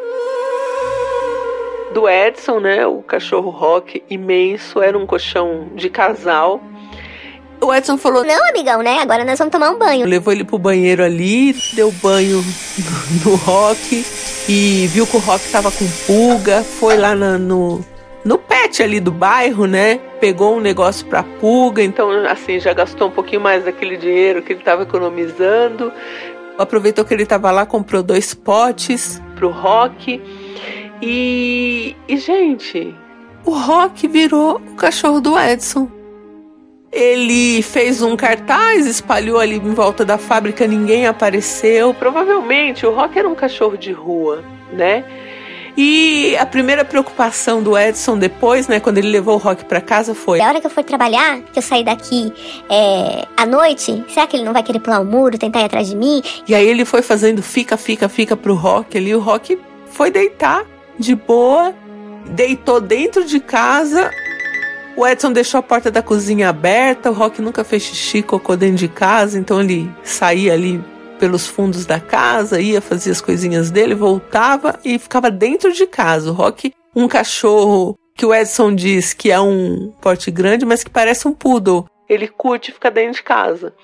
do 1.94 2.08
Edson, 2.08 2.60
né? 2.60 2.86
O 2.86 3.00
cachorro 3.00 3.48
Rock 3.48 4.02
imenso, 4.10 4.82
era 4.82 4.98
um 4.98 5.06
colchão 5.06 5.68
de 5.74 5.88
casal. 5.88 6.60
O 7.60 7.74
Edson 7.74 7.96
falou: 7.96 8.24
Não, 8.24 8.48
amigão, 8.50 8.82
né? 8.82 8.98
Agora 9.00 9.24
nós 9.24 9.38
vamos 9.38 9.52
tomar 9.52 9.70
um 9.70 9.78
banho. 9.78 10.06
Levou 10.06 10.32
ele 10.32 10.44
pro 10.44 10.58
banheiro 10.58 11.02
ali, 11.02 11.54
deu 11.74 11.90
banho 12.02 12.44
no, 13.24 13.30
no 13.30 13.36
Rock 13.36 14.04
e 14.48 14.86
viu 14.88 15.06
que 15.06 15.16
o 15.16 15.20
Rock 15.20 15.48
tava 15.50 15.70
com 15.70 15.86
pulga. 16.06 16.62
Foi 16.62 16.96
lá 16.96 17.14
na, 17.14 17.38
no, 17.38 17.84
no 18.24 18.38
pet 18.38 18.82
ali 18.82 19.00
do 19.00 19.10
bairro, 19.10 19.66
né? 19.66 19.98
Pegou 20.20 20.56
um 20.56 20.60
negócio 20.60 21.06
pra 21.06 21.22
pulga, 21.22 21.82
então 21.82 22.10
assim 22.26 22.60
já 22.60 22.72
gastou 22.72 23.08
um 23.08 23.10
pouquinho 23.10 23.40
mais 23.40 23.64
daquele 23.64 23.96
dinheiro 23.96 24.42
que 24.42 24.52
ele 24.52 24.62
tava 24.62 24.82
economizando. 24.82 25.92
Aproveitou 26.58 27.04
que 27.04 27.12
ele 27.12 27.26
tava 27.26 27.50
lá, 27.50 27.66
comprou 27.66 28.02
dois 28.02 28.32
potes 28.32 29.20
pro 29.34 29.50
Rock. 29.50 30.20
E, 31.02 31.94
e 32.08 32.16
gente, 32.16 32.94
o 33.44 33.50
Rock 33.50 34.08
virou 34.08 34.56
o 34.56 34.74
cachorro 34.74 35.20
do 35.20 35.38
Edson. 35.38 35.90
Ele 36.92 37.62
fez 37.62 38.00
um 38.00 38.16
cartaz, 38.16 38.86
espalhou 38.86 39.38
ali 39.38 39.56
em 39.56 39.74
volta 39.74 40.04
da 40.04 40.16
fábrica, 40.16 40.66
ninguém 40.66 41.06
apareceu. 41.06 41.92
Provavelmente 41.92 42.86
o 42.86 42.92
Rock 42.92 43.18
era 43.18 43.28
um 43.28 43.34
cachorro 43.34 43.76
de 43.76 43.92
rua, 43.92 44.42
né? 44.72 45.04
E 45.76 46.34
a 46.38 46.46
primeira 46.46 46.86
preocupação 46.86 47.62
do 47.62 47.76
Edson 47.76 48.18
depois, 48.18 48.66
né, 48.66 48.80
quando 48.80 48.96
ele 48.96 49.10
levou 49.10 49.34
o 49.34 49.38
Rock 49.38 49.66
para 49.66 49.78
casa 49.78 50.14
foi: 50.14 50.40
A 50.40 50.48
hora 50.48 50.60
que 50.60 50.66
eu 50.66 50.70
for 50.70 50.82
trabalhar, 50.82 51.40
que 51.52 51.58
eu 51.58 51.62
sair 51.62 51.84
daqui 51.84 52.32
é, 52.70 53.26
à 53.36 53.44
noite, 53.44 54.02
será 54.08 54.26
que 54.26 54.36
ele 54.36 54.44
não 54.44 54.54
vai 54.54 54.62
querer 54.62 54.80
pular 54.80 55.00
o 55.00 55.04
muro, 55.04 55.36
tentar 55.36 55.60
ir 55.60 55.64
atrás 55.64 55.88
de 55.90 55.96
mim? 55.96 56.22
E 56.48 56.54
aí 56.54 56.66
ele 56.66 56.86
foi 56.86 57.02
fazendo 57.02 57.42
fica, 57.42 57.76
fica, 57.76 58.08
fica 58.08 58.34
pro 58.34 58.54
Rock 58.54 58.96
ali. 58.96 59.14
O 59.14 59.20
Rock 59.20 59.58
foi 59.90 60.10
deitar 60.10 60.64
de 60.98 61.14
boa, 61.14 61.74
deitou 62.24 62.80
dentro 62.80 63.22
de 63.24 63.38
casa. 63.38 64.10
O 64.96 65.06
Edson 65.06 65.30
deixou 65.30 65.58
a 65.58 65.62
porta 65.62 65.90
da 65.90 66.02
cozinha 66.02 66.48
aberta. 66.48 67.10
O 67.10 67.14
Rock 67.14 67.42
nunca 67.42 67.62
fez 67.62 67.82
xixi, 67.82 68.22
cocô 68.22 68.56
dentro 68.56 68.78
de 68.78 68.88
casa, 68.88 69.38
então 69.38 69.60
ele 69.60 69.94
saía 70.02 70.54
ali 70.54 70.82
pelos 71.18 71.46
fundos 71.46 71.84
da 71.84 72.00
casa, 72.00 72.60
ia 72.60 72.80
fazer 72.80 73.10
as 73.10 73.20
coisinhas 73.20 73.70
dele, 73.70 73.94
voltava 73.94 74.78
e 74.82 74.98
ficava 74.98 75.30
dentro 75.30 75.70
de 75.72 75.86
casa. 75.86 76.30
O 76.30 76.34
Rock, 76.34 76.72
um 76.94 77.06
cachorro 77.06 77.94
que 78.14 78.24
o 78.24 78.34
Edson 78.34 78.74
diz 78.74 79.12
que 79.12 79.30
é 79.30 79.38
um 79.38 79.92
porte 80.00 80.30
grande, 80.30 80.64
mas 80.64 80.82
que 80.82 80.90
parece 80.90 81.28
um 81.28 81.32
poodle. 81.32 81.86
Ele 82.08 82.28
curte 82.28 82.72
ficar 82.72 82.90
dentro 82.90 83.14
de 83.14 83.22
casa. 83.22 83.74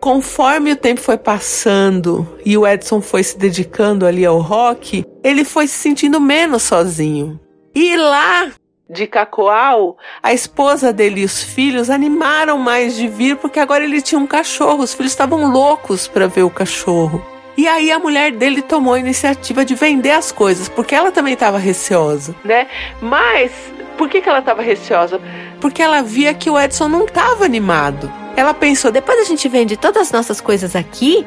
Conforme 0.00 0.72
o 0.72 0.76
tempo 0.76 1.00
foi 1.00 1.16
passando 1.16 2.38
e 2.44 2.56
o 2.56 2.64
Edson 2.64 3.00
foi 3.00 3.24
se 3.24 3.36
dedicando 3.36 4.06
ali 4.06 4.24
ao 4.24 4.38
rock, 4.38 5.04
ele 5.24 5.44
foi 5.44 5.66
se 5.66 5.74
sentindo 5.74 6.20
menos 6.20 6.62
sozinho. 6.62 7.40
E 7.74 7.96
lá 7.96 8.52
de 8.88 9.06
Cacoal, 9.06 9.96
a 10.22 10.32
esposa 10.32 10.92
dele 10.92 11.20
e 11.20 11.24
os 11.24 11.42
filhos 11.42 11.90
animaram 11.90 12.58
mais 12.58 12.96
de 12.96 13.06
vir 13.06 13.36
porque 13.36 13.60
agora 13.60 13.84
ele 13.84 14.00
tinha 14.00 14.18
um 14.18 14.26
cachorro. 14.26 14.82
Os 14.82 14.94
filhos 14.94 15.12
estavam 15.12 15.50
loucos 15.50 16.08
para 16.08 16.26
ver 16.26 16.42
o 16.42 16.50
cachorro. 16.50 17.24
E 17.56 17.66
aí 17.66 17.90
a 17.90 17.98
mulher 17.98 18.32
dele 18.32 18.62
tomou 18.62 18.94
a 18.94 18.98
iniciativa 19.00 19.64
de 19.64 19.74
vender 19.74 20.12
as 20.12 20.30
coisas, 20.30 20.68
porque 20.68 20.94
ela 20.94 21.10
também 21.10 21.34
estava 21.34 21.58
receosa, 21.58 22.34
né? 22.44 22.68
Mas 23.02 23.50
por 23.96 24.08
que, 24.08 24.22
que 24.22 24.28
ela 24.28 24.38
estava 24.38 24.62
receosa? 24.62 25.20
Porque 25.60 25.82
ela 25.82 26.00
via 26.00 26.32
que 26.32 26.48
o 26.48 26.58
Edson 26.58 26.86
não 26.86 27.04
estava 27.04 27.44
animado. 27.44 28.10
Ela 28.36 28.54
pensou: 28.54 28.92
depois 28.92 29.18
a 29.18 29.24
gente 29.24 29.48
vende 29.48 29.76
todas 29.76 30.02
as 30.02 30.12
nossas 30.12 30.40
coisas 30.40 30.76
aqui 30.76 31.26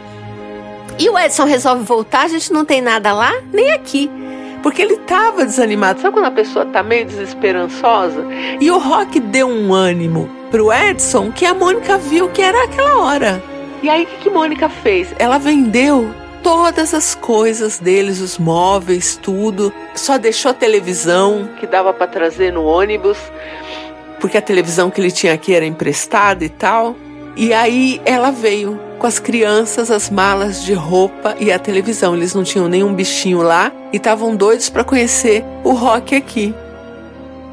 e 0.97 1.09
o 1.09 1.19
Edson 1.19 1.43
resolve 1.43 1.83
voltar, 1.83 2.23
a 2.23 2.27
gente 2.29 2.53
não 2.53 2.63
tem 2.63 2.81
nada 2.81 3.11
lá 3.11 3.33
nem 3.51 3.71
aqui. 3.71 4.09
Porque 4.61 4.81
ele 4.81 4.93
estava 4.93 5.45
desanimado. 5.45 6.01
Sabe 6.01 6.13
quando 6.13 6.25
a 6.25 6.31
pessoa 6.31 6.65
tá 6.65 6.83
meio 6.83 7.05
desesperançosa? 7.05 8.25
E 8.59 8.69
o 8.69 8.77
Rock 8.77 9.19
deu 9.19 9.47
um 9.47 9.73
ânimo 9.73 10.29
pro 10.49 10.71
Edson 10.71 11.31
que 11.31 11.45
a 11.45 11.53
Mônica 11.53 11.97
viu 11.97 12.29
que 12.29 12.41
era 12.41 12.65
aquela 12.65 12.99
hora. 12.99 13.43
E 13.81 13.89
aí 13.89 14.03
o 14.03 14.05
que, 14.05 14.17
que 14.17 14.29
Mônica 14.29 14.69
fez? 14.69 15.13
Ela 15.17 15.39
vendeu 15.39 16.13
todas 16.43 16.93
as 16.93 17.15
coisas 17.15 17.79
deles, 17.79 18.19
os 18.19 18.37
móveis, 18.37 19.17
tudo. 19.17 19.73
Só 19.95 20.17
deixou 20.17 20.51
a 20.51 20.53
televisão 20.53 21.49
que 21.59 21.65
dava 21.65 21.93
para 21.93 22.07
trazer 22.07 22.51
no 22.51 22.63
ônibus, 22.63 23.17
porque 24.19 24.37
a 24.37 24.41
televisão 24.41 24.91
que 24.91 25.01
ele 25.01 25.11
tinha 25.11 25.33
aqui 25.33 25.53
era 25.53 25.65
emprestada 25.65 26.43
e 26.43 26.49
tal. 26.49 26.95
E 27.35 27.53
aí 27.53 28.01
ela 28.05 28.31
veio 28.31 28.79
com 28.99 29.07
as 29.07 29.19
crianças, 29.19 29.89
as 29.89 30.09
malas 30.09 30.63
de 30.63 30.73
roupa 30.73 31.35
e 31.39 31.51
a 31.51 31.57
televisão. 31.57 32.15
Eles 32.15 32.35
não 32.35 32.43
tinham 32.43 32.67
nenhum 32.67 32.93
bichinho 32.93 33.41
lá 33.41 33.71
e 33.91 33.97
estavam 33.97 34.35
doidos 34.35 34.69
para 34.69 34.83
conhecer 34.83 35.43
o 35.63 35.71
Rock 35.71 36.15
aqui. 36.15 36.53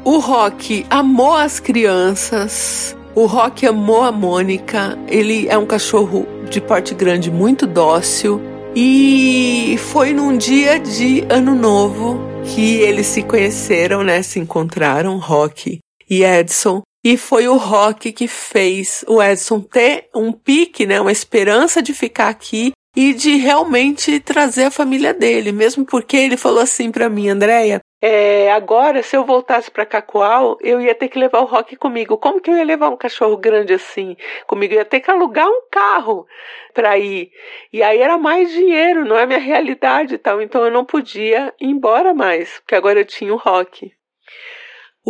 O 0.03 0.19
Rock 0.19 0.85
amou 0.89 1.33
as 1.33 1.59
crianças, 1.59 2.95
o 3.15 3.25
Rock 3.25 3.65
amou 3.65 4.03
a 4.03 4.11
Mônica. 4.11 4.97
Ele 5.07 5.47
é 5.47 5.57
um 5.57 5.65
cachorro 5.65 6.27
de 6.49 6.61
porte 6.61 6.93
grande, 6.93 7.31
muito 7.31 7.65
dócil. 7.65 8.41
E 8.75 9.75
foi 9.91 10.13
num 10.13 10.37
dia 10.37 10.79
de 10.79 11.25
Ano 11.29 11.55
Novo 11.55 12.19
que 12.45 12.77
eles 12.77 13.07
se 13.07 13.23
conheceram, 13.23 14.03
né? 14.03 14.21
Se 14.21 14.39
encontraram, 14.39 15.17
Rock 15.17 15.79
e 16.09 16.23
Edson. 16.23 16.81
E 17.03 17.17
foi 17.17 17.47
o 17.47 17.55
rock 17.55 18.11
que 18.11 18.27
fez 18.27 19.05
o 19.07 19.21
Edson 19.21 19.61
ter 19.61 20.09
um 20.13 20.31
pique, 20.31 20.85
né, 20.85 20.99
uma 20.99 21.11
esperança 21.11 21.81
de 21.81 21.93
ficar 21.93 22.29
aqui 22.29 22.73
e 22.95 23.13
de 23.13 23.35
realmente 23.35 24.19
trazer 24.19 24.65
a 24.65 24.71
família 24.71 25.13
dele, 25.13 25.51
mesmo 25.51 25.85
porque 25.85 26.17
ele 26.17 26.35
falou 26.35 26.59
assim 26.59 26.91
para 26.91 27.09
mim, 27.09 27.29
Andréia, 27.29 27.79
é, 28.01 28.49
agora 28.53 29.03
se 29.03 29.17
eu 29.17 29.25
voltasse 29.25 29.69
para 29.69 29.85
Cacoal, 29.85 30.57
eu 30.61 30.79
ia 30.79 30.95
ter 30.95 31.09
que 31.09 31.19
levar 31.19 31.41
o 31.41 31.45
Rock 31.45 31.75
comigo. 31.75 32.17
Como 32.17 32.39
que 32.39 32.49
eu 32.49 32.55
ia 32.55 32.63
levar 32.63 32.89
um 32.89 32.95
cachorro 32.95 33.35
grande 33.35 33.73
assim 33.73 34.15
comigo? 34.47 34.73
Eu 34.73 34.79
ia 34.79 34.85
ter 34.85 35.01
que 35.01 35.11
alugar 35.11 35.47
um 35.47 35.63
carro 35.69 36.25
para 36.73 36.97
ir. 36.97 37.29
E 37.73 37.83
aí 37.83 37.99
era 37.99 38.17
mais 38.17 38.51
dinheiro, 38.51 39.03
não 39.03 39.17
é 39.17 39.25
minha 39.25 39.39
realidade 39.39 40.15
e 40.15 40.17
tal. 40.17 40.41
Então 40.41 40.63
eu 40.63 40.71
não 40.71 40.85
podia 40.85 41.53
ir 41.59 41.67
embora 41.67 42.13
mais, 42.13 42.59
porque 42.59 42.75
agora 42.75 43.01
eu 43.01 43.05
tinha 43.05 43.33
o 43.33 43.37
Rock. 43.37 43.91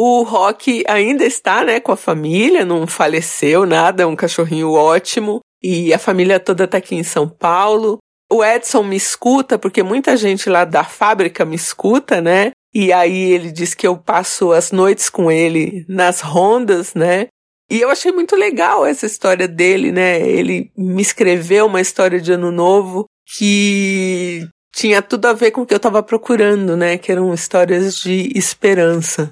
O 0.01 0.23
Rock 0.23 0.81
ainda 0.87 1.25
está, 1.25 1.61
né, 1.61 1.81
com 1.81 1.91
a 1.91 1.97
família, 1.97 2.63
não 2.63 2.87
faleceu 2.87 3.65
nada, 3.65 4.03
é 4.03 4.05
um 4.05 4.15
cachorrinho 4.15 4.71
ótimo. 4.71 5.41
E 5.61 5.93
a 5.93 5.99
família 5.99 6.39
toda 6.39 6.63
está 6.63 6.77
aqui 6.77 6.95
em 6.95 7.03
São 7.03 7.27
Paulo. 7.27 7.97
O 8.31 8.41
Edson 8.41 8.81
me 8.81 8.95
escuta, 8.95 9.59
porque 9.59 9.83
muita 9.83 10.15
gente 10.15 10.49
lá 10.49 10.63
da 10.63 10.85
fábrica 10.85 11.43
me 11.43 11.57
escuta, 11.57 12.21
né? 12.21 12.51
E 12.73 12.93
aí 12.93 13.31
ele 13.33 13.51
diz 13.51 13.73
que 13.73 13.85
eu 13.85 13.97
passo 13.97 14.53
as 14.53 14.71
noites 14.71 15.09
com 15.09 15.29
ele 15.29 15.85
nas 15.89 16.21
rondas, 16.21 16.93
né? 16.93 17.27
E 17.69 17.81
eu 17.81 17.89
achei 17.89 18.13
muito 18.13 18.37
legal 18.37 18.85
essa 18.85 19.05
história 19.05 19.49
dele, 19.49 19.91
né? 19.91 20.21
Ele 20.21 20.71
me 20.77 21.01
escreveu 21.01 21.65
uma 21.65 21.81
história 21.81 22.21
de 22.21 22.31
ano 22.31 22.53
novo 22.53 23.03
que 23.37 24.47
tinha 24.73 25.01
tudo 25.01 25.25
a 25.25 25.33
ver 25.33 25.51
com 25.51 25.63
o 25.63 25.65
que 25.65 25.73
eu 25.73 25.77
estava 25.77 26.01
procurando, 26.01 26.77
né? 26.77 26.97
Que 26.97 27.11
eram 27.11 27.33
histórias 27.33 27.97
de 27.97 28.31
esperança 28.33 29.29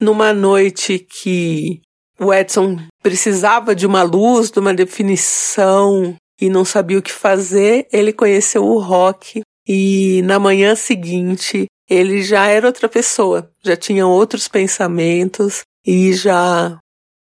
numa 0.00 0.32
noite 0.32 0.98
que 0.98 1.80
o 2.18 2.32
Edson 2.32 2.78
precisava 3.02 3.74
de 3.74 3.86
uma 3.86 4.02
luz, 4.02 4.50
de 4.50 4.58
uma 4.58 4.74
definição 4.74 6.16
e 6.40 6.48
não 6.48 6.64
sabia 6.64 6.98
o 6.98 7.02
que 7.02 7.12
fazer, 7.12 7.86
ele 7.92 8.12
conheceu 8.12 8.64
o 8.64 8.78
rock 8.78 9.42
e 9.66 10.22
na 10.22 10.38
manhã 10.38 10.74
seguinte 10.74 11.66
ele 11.88 12.22
já 12.22 12.46
era 12.46 12.66
outra 12.66 12.88
pessoa, 12.88 13.50
já 13.64 13.76
tinha 13.76 14.06
outros 14.06 14.46
pensamentos 14.46 15.62
e 15.86 16.12
já 16.12 16.78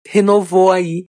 renovou 0.07 0.71
aí 0.71 1.05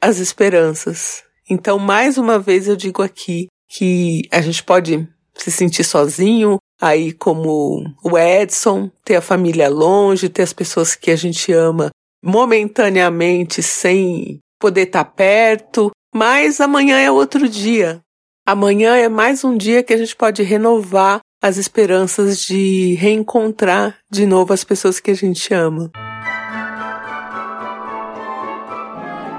as 0.00 0.18
esperanças. 0.18 1.22
Então, 1.48 1.78
mais 1.78 2.18
uma 2.18 2.38
vez 2.38 2.66
eu 2.66 2.76
digo 2.76 3.02
aqui 3.02 3.46
que 3.68 4.22
a 4.30 4.40
gente 4.40 4.62
pode 4.64 5.08
se 5.34 5.50
sentir 5.50 5.84
sozinho, 5.84 6.58
aí 6.80 7.12
como 7.12 7.84
o 8.04 8.18
Edson, 8.18 8.90
ter 9.04 9.16
a 9.16 9.22
família 9.22 9.68
longe, 9.68 10.28
ter 10.28 10.42
as 10.42 10.52
pessoas 10.52 10.94
que 10.94 11.10
a 11.10 11.16
gente 11.16 11.52
ama 11.52 11.90
momentaneamente 12.22 13.62
sem 13.62 14.38
poder 14.58 14.82
estar 14.82 15.04
tá 15.04 15.10
perto, 15.10 15.90
mas 16.14 16.60
amanhã 16.60 16.98
é 16.98 17.10
outro 17.10 17.48
dia. 17.48 18.00
Amanhã 18.46 18.96
é 18.96 19.08
mais 19.08 19.44
um 19.44 19.56
dia 19.56 19.82
que 19.82 19.92
a 19.92 19.96
gente 19.96 20.14
pode 20.14 20.42
renovar 20.42 21.20
as 21.42 21.56
esperanças 21.56 22.40
de 22.40 22.94
reencontrar 22.94 23.98
de 24.10 24.26
novo 24.26 24.52
as 24.52 24.64
pessoas 24.64 24.98
que 24.98 25.10
a 25.10 25.14
gente 25.14 25.52
ama. 25.52 25.90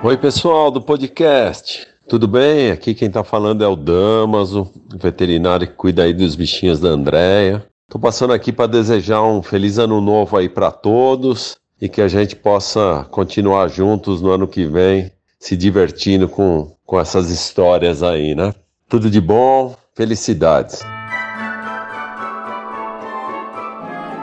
Oi, 0.04 0.18
pessoal 0.18 0.70
do 0.70 0.82
podcast. 0.82 1.88
Tudo 2.08 2.26
bem? 2.26 2.72
Aqui 2.72 2.94
quem 2.94 3.10
está 3.10 3.22
falando 3.22 3.66
é 3.66 3.68
o 3.68 3.76
Damaso, 3.76 4.72
veterinário 4.96 5.68
que 5.68 5.74
cuida 5.74 6.04
aí 6.04 6.14
dos 6.14 6.36
bichinhos 6.36 6.80
da 6.80 6.88
Andréia. 6.88 7.66
Estou 7.86 8.00
passando 8.00 8.32
aqui 8.32 8.54
para 8.54 8.66
desejar 8.66 9.22
um 9.24 9.44
feliz 9.44 9.78
ano 9.78 10.00
novo 10.00 10.38
aí 10.38 10.48
para 10.48 10.72
todos 10.72 11.58
e 11.82 11.90
que 11.90 12.02
a 12.02 12.08
gente 12.08 12.34
possa 12.34 13.06
continuar 13.12 13.68
juntos 13.68 14.22
no 14.22 14.32
ano 14.32 14.48
que 14.48 14.66
vem, 14.66 15.12
se 15.38 15.58
divertindo 15.58 16.30
com, 16.30 16.74
com 16.86 16.98
essas 16.98 17.30
histórias 17.30 18.02
aí, 18.02 18.34
né? 18.34 18.56
Tudo 18.88 19.10
de 19.10 19.20
bom, 19.20 19.76
felicidades. 19.94 20.82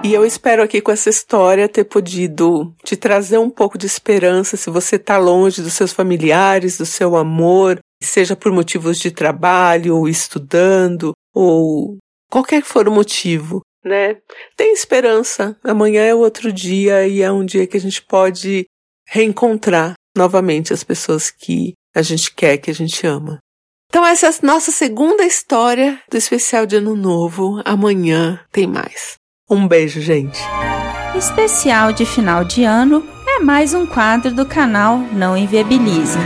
E 0.05 0.13
eu 0.13 0.23
espero 0.23 0.63
aqui 0.63 0.83
com 0.83 0.93
essa 0.93 1.09
história 1.09 1.67
ter 1.67 1.85
podido 1.85 2.75
te 2.85 2.95
trazer 2.95 3.39
um 3.39 3.49
pouco 3.49 3.79
de 3.79 3.87
esperança 3.87 4.55
se 4.55 4.69
você 4.69 4.97
está 4.97 5.17
longe 5.17 5.63
dos 5.63 5.73
seus 5.73 5.95
familiares, 5.95 6.77
do 6.77 6.85
seu 6.85 7.17
amor, 7.17 7.79
seja 8.03 8.37
por 8.37 8.53
motivos 8.53 8.99
de 8.99 9.11
trabalho, 9.11 9.97
ou 9.97 10.07
estudando, 10.07 11.15
ou 11.35 11.97
qualquer 12.31 12.61
que 12.61 12.69
for 12.69 12.87
o 12.87 12.93
motivo, 12.93 13.63
né? 13.83 14.19
Tem 14.55 14.75
esperança. 14.75 15.57
Amanhã 15.65 16.03
é 16.03 16.15
outro 16.15 16.53
dia 16.53 17.09
e 17.09 17.23
é 17.23 17.33
um 17.33 17.43
dia 17.43 17.67
que 17.67 17.79
a 17.79 17.81
gente 17.81 18.03
pode 18.03 18.67
reencontrar 19.09 19.95
novamente 20.15 20.75
as 20.75 20.85
pessoas 20.85 21.31
que 21.31 21.73
a 21.97 22.03
gente 22.03 22.35
quer, 22.35 22.59
que 22.59 22.71
a 22.71 22.75
gente 22.75 23.07
ama. 23.07 23.39
Então 23.89 24.05
essa 24.05 24.27
é 24.27 24.29
a 24.29 24.47
nossa 24.47 24.71
segunda 24.71 25.25
história 25.25 25.99
do 26.11 26.19
especial 26.19 26.67
de 26.67 26.77
Ano 26.77 26.95
Novo. 26.95 27.63
Amanhã 27.65 28.45
tem 28.53 28.67
mais. 28.67 29.15
Um 29.49 29.69
beijo, 29.69 30.01
gente. 30.01 30.41
Especial 31.15 31.93
de 31.93 32.07
final 32.07 32.45
de 32.45 32.65
ano 32.65 33.05
é 33.29 33.41
mais 33.41 33.75
um 33.75 33.85
quadro 33.85 34.33
do 34.33 34.47
canal 34.47 34.97
Não 35.13 35.37
Inviabilize. 35.37 36.19